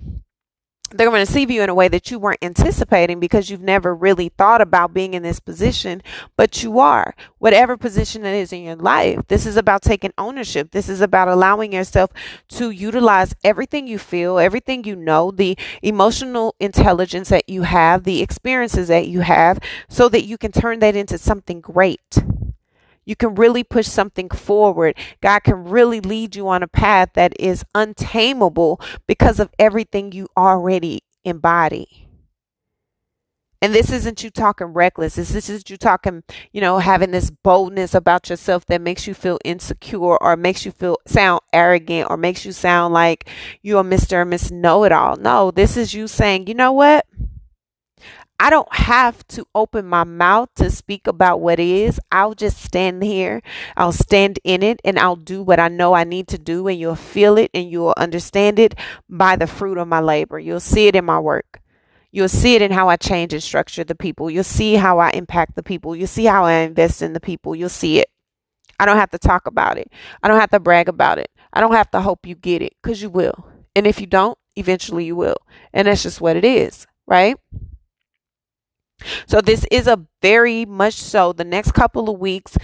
they're 0.91 1.09
going 1.09 1.25
to 1.25 1.31
receive 1.31 1.51
you 1.51 1.63
in 1.63 1.69
a 1.69 1.75
way 1.75 1.89
that 1.89 2.11
you 2.11 2.19
weren't 2.19 2.43
anticipating 2.43 3.21
because 3.21 3.51
you've 3.51 3.61
never 3.61 3.95
really 3.95 4.31
thought 4.31 4.61
about 4.61 4.95
being 4.95 5.15
in 5.15 5.23
this 5.23 5.41
position, 5.41 6.03
but 6.37 6.63
you 6.63 6.79
are. 6.79 7.15
Whatever 7.39 7.77
position 7.77 8.25
it 8.25 8.35
is 8.35 8.53
in 8.53 8.63
your 8.63 8.77
life, 8.77 9.21
this 9.29 9.47
is 9.47 9.57
about 9.57 9.83
taking 9.83 10.13
ownership. 10.17 10.71
This 10.71 10.89
is 10.89 11.01
about 11.01 11.29
allowing 11.29 11.73
yourself 11.73 12.11
to 12.49 12.71
utilize 12.71 13.35
everything 13.45 13.87
you 13.87 13.99
feel, 13.99 14.39
everything 14.39 14.85
you 14.85 14.97
know, 14.97 15.31
the 15.31 15.57
emotional 15.83 16.55
intelligence 16.61 17.29
that 17.29 17.49
you 17.49 17.63
have, 17.63 18.05
the 18.05 18.23
experiences 18.23 18.89
that 18.89 19.09
you 19.09 19.21
have, 19.21 19.59
so 19.89 20.09
that 20.09 20.25
you 20.25 20.39
can 20.39 20.53
turn 20.53 20.79
that 20.79 20.97
into 20.97 21.19
something 21.19 21.61
great. 21.61 22.19
You 23.09 23.17
can 23.17 23.37
really 23.37 23.65
push 23.65 23.87
something 23.87 24.29
forward. 24.29 24.95
God 25.23 25.41
can 25.41 25.65
really 25.65 25.99
lead 25.99 26.37
you 26.37 26.47
on 26.47 26.63
a 26.63 26.69
path 26.69 27.09
that 27.15 27.33
is 27.41 27.65
untamable 27.75 28.83
because 29.07 29.41
of 29.41 29.51
everything 29.59 30.13
you 30.13 30.29
already 30.37 31.01
embody. 31.25 32.07
And 33.63 33.75
this 33.75 33.91
isn't 33.91 34.23
you 34.23 34.29
talking 34.29 34.69
reckless. 34.69 35.15
This, 35.15 35.31
this 35.31 35.49
is 35.49 35.65
you 35.71 35.79
talking, 35.79 36.23
you 36.53 36.61
know, 36.61 36.81
having 36.81 37.11
this 37.11 37.31
boldness 37.31 37.95
about 37.95 38.29
yourself 38.29 38.67
that 38.67 38.83
makes 38.83 39.07
you 39.07 39.15
feel 39.15 39.39
insecure 39.43 40.19
or 40.23 40.37
makes 40.37 40.67
you 40.67 40.71
feel 40.71 40.99
sound 41.07 41.41
arrogant 41.55 42.11
or 42.11 42.19
makes 42.19 42.45
you 42.45 42.53
sound 42.53 42.93
like 42.93 43.27
you're 43.63 43.83
Mr. 43.83 44.19
or 44.19 44.25
Miss 44.27 44.51
Know 44.51 44.85
It 44.85 44.93
All. 44.93 45.17
No, 45.17 45.51
this 45.51 45.79
is 45.79 45.95
you 45.95 46.09
saying, 46.09 46.47
you 46.47 46.55
know 46.55 46.73
what? 46.73 47.07
I 48.41 48.51
don't 48.51 48.73
have 48.73 49.27
to 49.29 49.47
open 49.55 49.87
my 49.87 50.05
mouth 50.05 50.49
to 50.57 50.71
speak 50.71 51.09
about 51.09 51.41
what 51.41 51.59
is. 51.59 51.99
I'll 52.13 52.35
just 52.35 52.63
stand 52.63 53.03
here. 53.03 53.43
I'll 53.77 53.93
stand 53.93 54.39
in 54.45 54.63
it 54.63 54.81
and 54.85 54.97
I'll 54.99 55.17
do 55.17 55.43
what 55.43 55.59
I 55.59 55.67
know 55.69 55.93
I 55.93 56.05
need 56.05 56.29
to 56.29 56.39
do. 56.39 56.69
And 56.69 56.79
you'll 56.79 56.95
feel 56.95 57.37
it 57.37 57.51
and 57.53 57.69
you'll 57.69 57.95
understand 57.97 58.61
it 58.61 58.77
by 59.09 59.35
the 59.35 59.49
fruit 59.49 59.77
of 59.77 59.89
my 59.89 60.01
labor. 60.01 60.39
You'll 60.39 60.61
see 60.61 60.87
it 60.87 60.95
in 60.95 61.05
my 61.05 61.19
work. 61.19 61.61
You'll 62.13 62.29
see 62.29 62.55
it 62.55 62.63
in 62.63 62.71
how 62.71 62.89
I 62.89 62.97
change 62.97 63.33
and 63.33 63.43
structure 63.43 63.85
the 63.85 63.95
people. 63.95 64.31
You'll 64.31 64.45
see 64.45 64.75
how 64.75 64.99
I 64.99 65.11
impact 65.11 65.57
the 65.57 65.63
people. 65.63 65.97
You'll 65.97 66.07
see 66.07 66.25
how 66.25 66.45
I 66.45 66.55
invest 66.61 67.03
in 67.03 67.13
the 67.13 67.21
people. 67.21 67.57
You'll 67.57 67.69
see 67.69 67.99
it. 67.99 68.09
I 68.79 68.87
don't 68.87 68.97
have 68.97 69.11
to 69.11 69.19
talk 69.19 69.47
about 69.47 69.79
it. 69.79 69.93
I 70.23 70.29
don't 70.29 70.41
have 70.41 70.51
to 70.51 70.61
brag 70.61 70.89
about 70.89 71.19
it. 71.19 71.31
I 71.53 71.61
don't 71.61 71.75
have 71.75 71.91
to 71.91 72.01
hope 72.01 72.25
you 72.25 72.37
get 72.37 72.63
it 72.63 72.75
because 72.83 73.03
you 73.03 73.11
will. 73.11 73.47
And 73.75 73.87
if 73.87 74.01
you 74.01 74.07
don't, 74.07 74.39
eventually 74.57 75.05
you 75.05 75.17
will. 75.17 75.37
And 75.73 75.89
that's 75.89 76.05
just 76.05 76.21
what 76.21 76.37
it 76.37 76.45
is, 76.45 76.87
right? 77.07 77.37
So 79.27 79.41
this 79.41 79.65
is 79.71 79.87
a 79.87 80.05
very 80.23 80.65
much 80.65 80.95
so 80.95 81.33
the 81.33 81.45
next 81.45 81.73
couple 81.73 82.11
of 82.11 82.19
weeks 82.19 82.57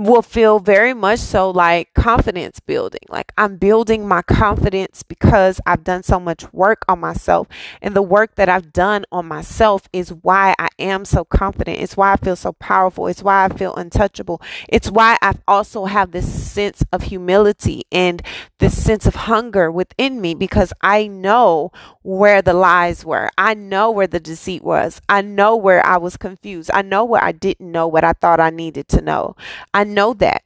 will 0.00 0.22
feel 0.22 0.58
very 0.60 0.94
much 0.94 1.18
so 1.18 1.50
like 1.50 1.92
confidence 1.94 2.58
building. 2.58 3.00
Like 3.08 3.32
I'm 3.36 3.56
building 3.56 4.08
my 4.08 4.22
confidence 4.22 5.02
because 5.02 5.60
I've 5.66 5.84
done 5.84 6.02
so 6.02 6.18
much 6.18 6.50
work 6.54 6.84
on 6.88 7.00
myself. 7.00 7.48
And 7.82 7.94
the 7.94 8.02
work 8.02 8.36
that 8.36 8.48
I've 8.48 8.72
done 8.72 9.04
on 9.12 9.26
myself 9.26 9.88
is 9.92 10.10
why 10.10 10.54
I 10.58 10.68
am 10.78 11.04
so 11.04 11.24
confident. 11.24 11.80
It's 11.80 11.96
why 11.96 12.12
I 12.12 12.16
feel 12.16 12.36
so 12.36 12.52
powerful. 12.54 13.08
It's 13.08 13.22
why 13.22 13.44
I 13.44 13.48
feel 13.50 13.74
untouchable. 13.74 14.40
It's 14.68 14.90
why 14.90 15.18
I 15.20 15.34
also 15.46 15.84
have 15.84 16.12
this 16.12 16.50
sense 16.50 16.82
of 16.92 17.02
humility 17.02 17.82
and 17.92 18.22
this 18.60 18.80
sense 18.80 19.06
of 19.06 19.14
hunger 19.14 19.70
within 19.70 20.20
me 20.20 20.34
because 20.34 20.72
I 20.82 21.06
know 21.06 21.72
where 22.02 22.42
the 22.42 22.52
lies 22.52 23.04
were. 23.04 23.30
I 23.36 23.54
know 23.54 23.90
where 23.90 24.06
the 24.06 24.20
deceit 24.20 24.62
was. 24.62 25.00
I 25.08 25.22
know 25.22 25.56
where 25.56 25.84
I 25.84 25.96
was 25.96 26.16
confused. 26.16 26.70
I 26.72 26.82
know 26.82 27.04
where 27.04 27.22
I 27.22 27.32
didn't 27.32 27.72
know 27.72 27.88
what 27.88 28.04
I 28.04 28.12
thought 28.12 28.38
I 28.38 28.50
needed 28.50 28.86
to 28.88 29.00
know. 29.00 29.34
I 29.74 29.84
know 29.84 30.14
that. 30.14 30.42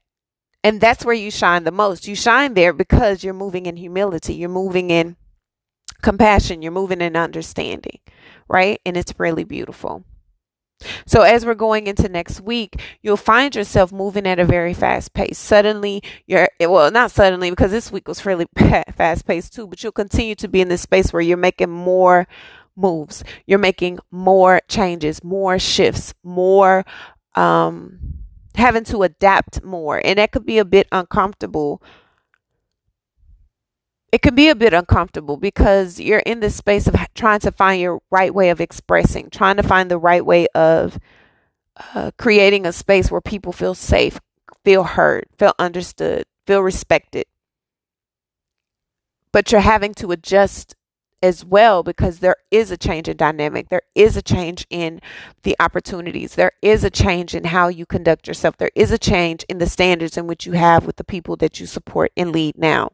And 0.62 0.80
that's 0.80 1.04
where 1.04 1.14
you 1.14 1.30
shine 1.30 1.64
the 1.64 1.72
most. 1.72 2.08
You 2.08 2.14
shine 2.14 2.54
there 2.54 2.72
because 2.72 3.22
you're 3.22 3.34
moving 3.34 3.66
in 3.66 3.76
humility, 3.76 4.34
you're 4.34 4.48
moving 4.48 4.90
in 4.90 5.16
compassion, 6.00 6.62
you're 6.62 6.72
moving 6.72 7.02
in 7.02 7.16
understanding, 7.16 7.98
right? 8.48 8.80
And 8.86 8.96
it's 8.96 9.12
really 9.18 9.44
beautiful. 9.44 10.04
So, 11.06 11.22
as 11.22 11.44
we're 11.44 11.54
going 11.54 11.86
into 11.86 12.08
next 12.08 12.40
week, 12.40 12.80
you'll 13.02 13.16
find 13.16 13.54
yourself 13.54 13.92
moving 13.92 14.26
at 14.26 14.38
a 14.38 14.44
very 14.44 14.74
fast 14.74 15.12
pace. 15.14 15.38
Suddenly, 15.38 16.02
you're 16.26 16.48
well, 16.60 16.90
not 16.90 17.10
suddenly 17.10 17.50
because 17.50 17.70
this 17.70 17.92
week 17.92 18.08
was 18.08 18.20
fairly 18.20 18.46
fast 18.96 19.26
paced 19.26 19.54
too, 19.54 19.66
but 19.66 19.82
you'll 19.82 19.92
continue 19.92 20.34
to 20.36 20.48
be 20.48 20.60
in 20.60 20.68
this 20.68 20.82
space 20.82 21.12
where 21.12 21.22
you're 21.22 21.36
making 21.36 21.70
more 21.70 22.26
moves, 22.76 23.24
you're 23.46 23.58
making 23.58 23.98
more 24.10 24.60
changes, 24.68 25.22
more 25.22 25.58
shifts, 25.58 26.14
more 26.22 26.84
um, 27.34 27.98
having 28.54 28.84
to 28.84 29.02
adapt 29.02 29.62
more. 29.62 30.00
And 30.04 30.18
that 30.18 30.32
could 30.32 30.46
be 30.46 30.58
a 30.58 30.64
bit 30.64 30.88
uncomfortable. 30.92 31.82
It 34.14 34.22
can 34.22 34.36
be 34.36 34.48
a 34.48 34.54
bit 34.54 34.72
uncomfortable 34.72 35.36
because 35.36 35.98
you're 35.98 36.20
in 36.20 36.38
this 36.38 36.54
space 36.54 36.86
of 36.86 36.94
trying 37.16 37.40
to 37.40 37.50
find 37.50 37.80
your 37.80 38.00
right 38.12 38.32
way 38.32 38.50
of 38.50 38.60
expressing, 38.60 39.28
trying 39.28 39.56
to 39.56 39.64
find 39.64 39.90
the 39.90 39.98
right 39.98 40.24
way 40.24 40.46
of 40.54 41.00
uh, 41.96 42.12
creating 42.16 42.64
a 42.64 42.72
space 42.72 43.10
where 43.10 43.20
people 43.20 43.50
feel 43.52 43.74
safe, 43.74 44.20
feel 44.64 44.84
heard, 44.84 45.26
feel 45.36 45.52
understood, 45.58 46.26
feel 46.46 46.60
respected. 46.60 47.24
But 49.32 49.50
you're 49.50 49.62
having 49.62 49.94
to 49.94 50.12
adjust 50.12 50.76
as 51.20 51.44
well 51.44 51.82
because 51.82 52.20
there 52.20 52.36
is 52.52 52.70
a 52.70 52.76
change 52.76 53.08
in 53.08 53.16
dynamic. 53.16 53.68
There 53.68 53.82
is 53.96 54.16
a 54.16 54.22
change 54.22 54.64
in 54.70 55.00
the 55.42 55.56
opportunities. 55.58 56.36
There 56.36 56.52
is 56.62 56.84
a 56.84 56.88
change 56.88 57.34
in 57.34 57.46
how 57.46 57.66
you 57.66 57.84
conduct 57.84 58.28
yourself. 58.28 58.58
There 58.58 58.70
is 58.76 58.92
a 58.92 58.96
change 58.96 59.44
in 59.48 59.58
the 59.58 59.66
standards 59.66 60.16
in 60.16 60.28
which 60.28 60.46
you 60.46 60.52
have 60.52 60.86
with 60.86 60.94
the 60.94 61.02
people 61.02 61.34
that 61.38 61.58
you 61.58 61.66
support 61.66 62.12
and 62.16 62.30
lead 62.30 62.56
now. 62.56 62.92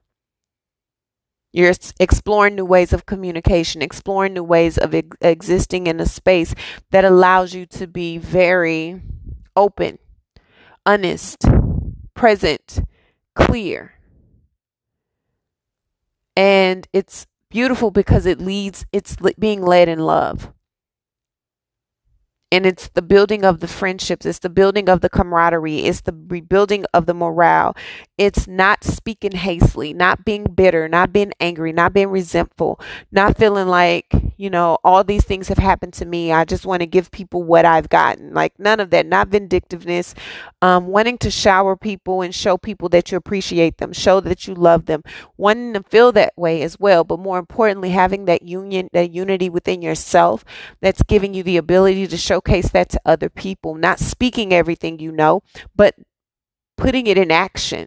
You're 1.52 1.73
exploring 1.99 2.54
new 2.54 2.64
ways 2.64 2.92
of 2.92 3.07
communication, 3.07 3.83
exploring 3.83 4.35
new 4.35 4.45
ways 4.45 4.78
of 4.78 4.95
ex- 4.95 5.16
existing 5.21 5.88
in 5.88 5.99
a 5.99 6.07
space 6.07 6.54
that 6.90 7.04
allows 7.04 7.54
you 7.54 7.66
to 7.66 7.87
be 7.88 8.19
very 8.19 9.02
open, 9.57 9.99
honest, 10.87 11.45
present, 12.14 12.80
clear. 13.35 13.95
And 16.37 16.87
it's 16.92 17.26
beautiful 17.50 17.90
because 17.90 18.26
it 18.26 18.40
leads, 18.40 18.87
it's 18.92 19.16
being 19.38 19.62
led 19.62 19.88
in 19.88 19.99
love. 19.99 20.52
And 22.52 22.66
it's 22.66 22.88
the 22.88 23.02
building 23.02 23.45
of 23.45 23.61
the 23.61 23.69
friendships, 23.69 24.26
it's 24.26 24.40
the 24.40 24.50
building 24.50 24.88
of 24.88 25.02
the 25.02 25.09
camaraderie, 25.09 25.85
it's 25.85 26.00
the 26.00 26.16
rebuilding 26.28 26.85
of 26.92 27.07
the 27.07 27.14
morale. 27.14 27.76
It's 28.19 28.49
not 28.49 28.82
speaking 28.82 29.32
hastily, 29.32 29.93
not 29.93 30.25
being 30.25 30.45
bitter, 30.45 30.89
not 30.89 31.13
being 31.13 31.32
angry, 31.39 31.73
not 31.73 31.93
being 31.93 32.10
resentful, 32.10 32.80
not 33.13 33.39
feeling 33.39 33.69
like 33.69 34.13
you 34.41 34.49
know, 34.49 34.79
all 34.83 35.05
these 35.05 35.25
things 35.25 35.49
have 35.49 35.59
happened 35.59 35.93
to 35.93 36.07
me. 36.07 36.33
I 36.33 36.47
just 36.47 36.65
want 36.65 36.81
to 36.81 36.87
give 36.87 37.11
people 37.11 37.43
what 37.43 37.67
I've 37.67 37.91
gotten. 37.91 38.33
Like 38.33 38.59
none 38.59 38.81
of 38.81 38.89
that, 38.89 39.05
not 39.05 39.29
vindictiveness, 39.29 40.15
um, 40.63 40.87
wanting 40.87 41.19
to 41.19 41.31
shower 41.31 41.76
people 41.76 42.23
and 42.23 42.35
show 42.35 42.57
people 42.57 42.89
that 42.89 43.13
you 43.13 43.19
appreciate 43.19 43.76
them, 43.76 43.93
show 43.93 44.19
that 44.21 44.49
you 44.49 44.55
love 44.55 44.87
them, 44.87 45.03
wanting 45.37 45.75
to 45.75 45.83
feel 45.83 46.11
that 46.13 46.33
way 46.39 46.63
as 46.63 46.81
well. 46.81 47.05
But 47.05 47.19
more 47.19 47.39
importantly, 47.39 47.91
having 47.91 48.25
that 48.25 48.41
union, 48.41 48.89
that 48.95 49.13
unity 49.13 49.50
within 49.50 49.83
yourself 49.83 50.43
that's 50.81 51.03
giving 51.03 51.35
you 51.35 51.43
the 51.43 51.59
ability 51.59 52.07
to 52.07 52.17
showcase 52.17 52.71
that 52.71 52.89
to 52.91 53.00
other 53.05 53.29
people, 53.29 53.75
not 53.75 53.99
speaking 53.99 54.55
everything 54.55 54.99
you 54.99 55.13
know, 55.13 55.43
but 55.76 55.97
putting 56.79 57.07
it 57.07 57.19
in 57.19 57.31
action. 57.31 57.87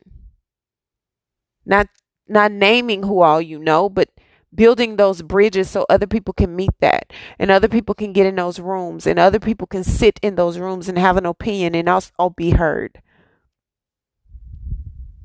Not 1.65 1.87
not 2.27 2.51
naming 2.51 3.03
who 3.03 3.21
all 3.21 3.41
you 3.41 3.57
know, 3.57 3.89
but 3.89 4.09
building 4.55 4.95
those 4.95 5.21
bridges 5.21 5.69
so 5.69 5.85
other 5.89 6.07
people 6.07 6.33
can 6.33 6.55
meet 6.55 6.71
that 6.79 7.11
and 7.39 7.49
other 7.51 7.67
people 7.67 7.95
can 7.95 8.13
get 8.13 8.25
in 8.25 8.35
those 8.35 8.59
rooms 8.59 9.07
and 9.07 9.19
other 9.19 9.39
people 9.39 9.67
can 9.67 9.83
sit 9.83 10.19
in 10.21 10.35
those 10.35 10.57
rooms 10.57 10.87
and 10.87 10.97
have 10.97 11.17
an 11.17 11.25
opinion 11.25 11.75
and 11.75 11.89
also 11.89 12.29
be 12.35 12.51
heard. 12.51 13.01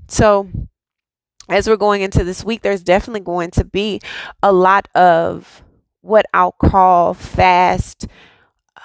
So, 0.09 0.49
as 1.49 1.69
we're 1.69 1.77
going 1.77 2.03
into 2.03 2.25
this 2.25 2.45
week, 2.45 2.62
there's 2.62 2.83
definitely 2.83 3.21
going 3.21 3.51
to 3.53 3.64
be 3.64 4.01
a 4.43 4.53
lot 4.53 4.88
of 4.95 5.62
what 6.01 6.27
I'll 6.33 6.53
call 6.53 7.14
fast 7.14 8.07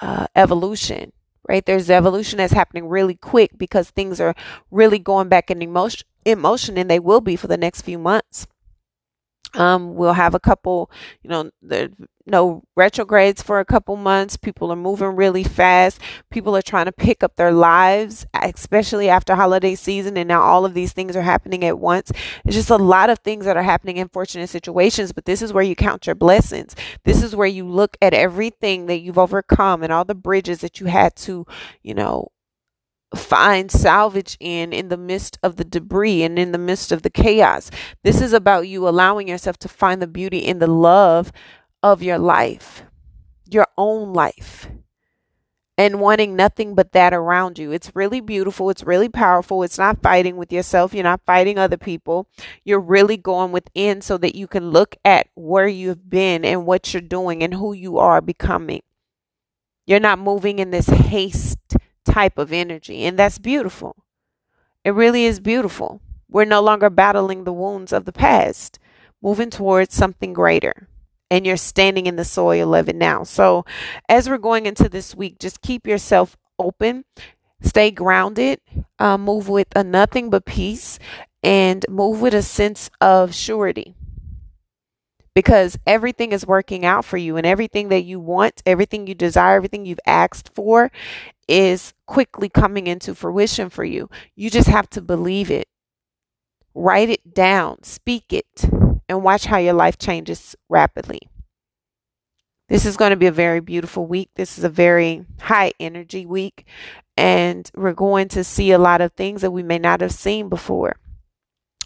uh, 0.00 0.26
evolution, 0.34 1.12
right? 1.48 1.64
There's 1.64 1.90
evolution 1.90 2.38
that's 2.38 2.52
happening 2.52 2.88
really 2.88 3.14
quick 3.14 3.56
because 3.56 3.90
things 3.90 4.20
are 4.20 4.34
really 4.70 4.98
going 4.98 5.28
back 5.28 5.50
in 5.50 5.62
emotion, 5.62 6.06
emotion, 6.24 6.76
and 6.76 6.90
they 6.90 6.98
will 6.98 7.20
be 7.20 7.36
for 7.36 7.46
the 7.46 7.56
next 7.56 7.82
few 7.82 7.98
months. 7.98 8.46
Um, 9.54 9.94
we'll 9.94 10.14
have 10.14 10.34
a 10.34 10.40
couple, 10.40 10.90
you 11.22 11.30
know, 11.30 11.50
the 11.62 11.92
no 12.26 12.62
retrogrades 12.74 13.42
for 13.42 13.60
a 13.60 13.64
couple 13.64 13.96
months. 13.96 14.36
People 14.36 14.72
are 14.72 14.76
moving 14.76 15.14
really 15.14 15.44
fast. 15.44 16.00
People 16.30 16.56
are 16.56 16.62
trying 16.62 16.86
to 16.86 16.92
pick 16.92 17.22
up 17.22 17.36
their 17.36 17.52
lives, 17.52 18.26
especially 18.34 19.08
after 19.08 19.34
holiday 19.34 19.74
season. 19.74 20.16
And 20.16 20.28
now 20.28 20.42
all 20.42 20.64
of 20.64 20.74
these 20.74 20.92
things 20.92 21.16
are 21.16 21.22
happening 21.22 21.64
at 21.64 21.78
once. 21.78 22.10
It's 22.44 22.56
just 22.56 22.70
a 22.70 22.76
lot 22.76 23.10
of 23.10 23.18
things 23.18 23.44
that 23.44 23.56
are 23.56 23.62
happening 23.62 23.98
in 23.98 24.08
fortunate 24.08 24.48
situations. 24.48 25.12
But 25.12 25.26
this 25.26 25.42
is 25.42 25.52
where 25.52 25.62
you 25.62 25.76
count 25.76 26.06
your 26.06 26.14
blessings. 26.14 26.74
This 27.04 27.22
is 27.22 27.36
where 27.36 27.46
you 27.46 27.66
look 27.68 27.96
at 28.00 28.14
everything 28.14 28.86
that 28.86 29.00
you've 29.00 29.18
overcome 29.18 29.82
and 29.82 29.92
all 29.92 30.04
the 30.04 30.14
bridges 30.14 30.60
that 30.60 30.80
you 30.80 30.86
had 30.86 31.14
to, 31.16 31.46
you 31.82 31.94
know, 31.94 32.28
find 33.14 33.70
salvage 33.70 34.36
in 34.40 34.72
in 34.72 34.88
the 34.88 34.96
midst 34.96 35.38
of 35.42 35.56
the 35.56 35.64
debris 35.64 36.22
and 36.22 36.38
in 36.38 36.52
the 36.52 36.58
midst 36.58 36.92
of 36.92 37.02
the 37.02 37.10
chaos. 37.10 37.70
This 38.02 38.20
is 38.20 38.32
about 38.32 38.68
you 38.68 38.88
allowing 38.88 39.28
yourself 39.28 39.58
to 39.58 39.68
find 39.68 40.00
the 40.00 40.06
beauty 40.06 40.38
in 40.38 40.58
the 40.58 40.66
love 40.66 41.32
of 41.82 42.02
your 42.02 42.18
life, 42.18 42.82
your 43.48 43.66
own 43.76 44.12
life, 44.12 44.68
and 45.76 46.00
wanting 46.00 46.36
nothing 46.36 46.74
but 46.74 46.92
that 46.92 47.12
around 47.12 47.58
you. 47.58 47.72
It's 47.72 47.94
really 47.94 48.20
beautiful. 48.20 48.70
It's 48.70 48.84
really 48.84 49.08
powerful. 49.08 49.62
It's 49.62 49.78
not 49.78 50.02
fighting 50.02 50.36
with 50.36 50.52
yourself. 50.52 50.94
You're 50.94 51.02
not 51.02 51.26
fighting 51.26 51.58
other 51.58 51.76
people. 51.76 52.28
You're 52.64 52.80
really 52.80 53.16
going 53.16 53.52
within 53.52 54.00
so 54.00 54.16
that 54.18 54.34
you 54.36 54.46
can 54.46 54.70
look 54.70 54.96
at 55.04 55.28
where 55.34 55.66
you've 55.66 56.08
been 56.08 56.44
and 56.44 56.64
what 56.64 56.94
you're 56.94 57.00
doing 57.00 57.42
and 57.42 57.54
who 57.54 57.72
you 57.72 57.98
are 57.98 58.20
becoming. 58.20 58.82
You're 59.86 60.00
not 60.00 60.18
moving 60.18 60.60
in 60.60 60.70
this 60.70 60.86
haste 60.86 61.53
type 62.14 62.38
of 62.38 62.52
energy. 62.52 63.04
And 63.04 63.18
that's 63.18 63.38
beautiful. 63.38 63.96
It 64.84 64.94
really 64.94 65.24
is 65.24 65.40
beautiful. 65.40 66.00
We're 66.28 66.44
no 66.44 66.62
longer 66.62 66.88
battling 66.88 67.42
the 67.42 67.52
wounds 67.52 67.92
of 67.92 68.04
the 68.04 68.12
past, 68.12 68.78
moving 69.20 69.50
towards 69.50 69.94
something 69.94 70.32
greater. 70.32 70.88
And 71.30 71.44
you're 71.44 71.56
standing 71.56 72.06
in 72.06 72.16
the 72.16 72.24
soil 72.24 72.74
of 72.74 72.88
it 72.88 72.94
now. 72.94 73.24
So, 73.24 73.64
as 74.08 74.28
we're 74.28 74.38
going 74.38 74.66
into 74.66 74.88
this 74.88 75.14
week, 75.14 75.40
just 75.40 75.62
keep 75.62 75.86
yourself 75.86 76.36
open, 76.58 77.04
stay 77.60 77.90
grounded, 77.90 78.60
uh, 78.98 79.18
move 79.18 79.48
with 79.48 79.68
a 79.74 79.82
nothing 79.82 80.30
but 80.30 80.44
peace, 80.44 81.00
and 81.42 81.84
move 81.88 82.20
with 82.20 82.34
a 82.34 82.42
sense 82.42 82.90
of 83.00 83.34
surety 83.34 83.96
because 85.34 85.76
everything 85.86 86.32
is 86.32 86.46
working 86.46 86.84
out 86.84 87.04
for 87.04 87.16
you 87.16 87.36
and 87.36 87.46
everything 87.46 87.88
that 87.88 88.04
you 88.04 88.20
want, 88.20 88.62
everything 88.64 89.06
you 89.06 89.14
desire, 89.14 89.56
everything 89.56 89.84
you've 89.84 90.00
asked 90.06 90.50
for 90.54 90.90
is 91.48 91.92
quickly 92.06 92.48
coming 92.48 92.86
into 92.86 93.14
fruition 93.14 93.68
for 93.68 93.84
you. 93.84 94.08
You 94.36 94.50
just 94.50 94.68
have 94.68 94.88
to 94.90 95.02
believe 95.02 95.50
it. 95.50 95.68
Write 96.74 97.10
it 97.10 97.34
down, 97.34 97.82
speak 97.82 98.32
it, 98.32 98.64
and 99.08 99.22
watch 99.22 99.44
how 99.46 99.58
your 99.58 99.74
life 99.74 99.98
changes 99.98 100.56
rapidly. 100.68 101.20
This 102.68 102.86
is 102.86 102.96
going 102.96 103.10
to 103.10 103.16
be 103.16 103.26
a 103.26 103.32
very 103.32 103.60
beautiful 103.60 104.06
week. 104.06 104.30
This 104.36 104.56
is 104.56 104.64
a 104.64 104.70
very 104.70 105.26
high 105.40 105.72
energy 105.78 106.24
week. 106.26 106.66
And 107.16 107.70
we're 107.76 107.92
going 107.92 108.28
to 108.28 108.42
see 108.42 108.72
a 108.72 108.78
lot 108.78 109.00
of 109.00 109.12
things 109.12 109.42
that 109.42 109.50
we 109.52 109.62
may 109.62 109.78
not 109.78 110.00
have 110.00 110.12
seen 110.12 110.48
before 110.48 110.96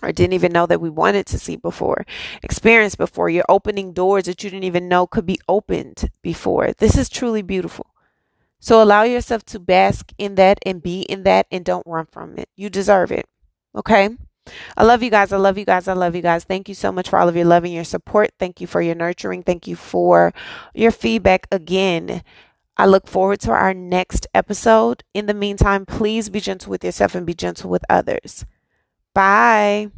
or 0.02 0.12
didn't 0.12 0.34
even 0.34 0.52
know 0.52 0.66
that 0.66 0.80
we 0.80 0.90
wanted 0.90 1.26
to 1.26 1.38
see 1.38 1.56
before, 1.56 2.04
experience 2.42 2.94
before. 2.94 3.28
You're 3.28 3.44
opening 3.48 3.92
doors 3.92 4.24
that 4.24 4.42
you 4.42 4.50
didn't 4.50 4.64
even 4.64 4.88
know 4.88 5.06
could 5.06 5.26
be 5.26 5.38
opened 5.48 6.10
before. 6.22 6.72
This 6.78 6.96
is 6.96 7.08
truly 7.08 7.42
beautiful. 7.42 7.86
So 8.60 8.82
allow 8.82 9.02
yourself 9.02 9.44
to 9.46 9.60
bask 9.60 10.12
in 10.18 10.34
that 10.34 10.58
and 10.66 10.82
be 10.82 11.02
in 11.02 11.22
that 11.22 11.46
and 11.50 11.64
don't 11.64 11.86
run 11.86 12.06
from 12.06 12.38
it. 12.38 12.48
You 12.56 12.70
deserve 12.70 13.12
it. 13.12 13.26
Okay? 13.76 14.10
I 14.76 14.84
love 14.84 15.02
you 15.02 15.10
guys. 15.10 15.32
I 15.32 15.36
love 15.36 15.58
you 15.58 15.64
guys. 15.64 15.88
I 15.88 15.92
love 15.92 16.16
you 16.16 16.22
guys. 16.22 16.44
Thank 16.44 16.68
you 16.68 16.74
so 16.74 16.90
much 16.90 17.08
for 17.08 17.18
all 17.18 17.28
of 17.28 17.36
your 17.36 17.44
love 17.44 17.64
and 17.64 17.72
your 17.72 17.84
support. 17.84 18.30
Thank 18.38 18.60
you 18.60 18.66
for 18.66 18.80
your 18.80 18.94
nurturing. 18.94 19.42
Thank 19.42 19.66
you 19.66 19.76
for 19.76 20.32
your 20.74 20.90
feedback 20.90 21.46
again. 21.52 22.22
I 22.76 22.86
look 22.86 23.06
forward 23.06 23.40
to 23.40 23.50
our 23.50 23.74
next 23.74 24.26
episode. 24.34 25.02
In 25.12 25.26
the 25.26 25.34
meantime, 25.34 25.84
please 25.84 26.30
be 26.30 26.40
gentle 26.40 26.70
with 26.70 26.84
yourself 26.84 27.14
and 27.14 27.26
be 27.26 27.34
gentle 27.34 27.70
with 27.70 27.84
others. 27.90 28.44
Bye. 29.18 29.90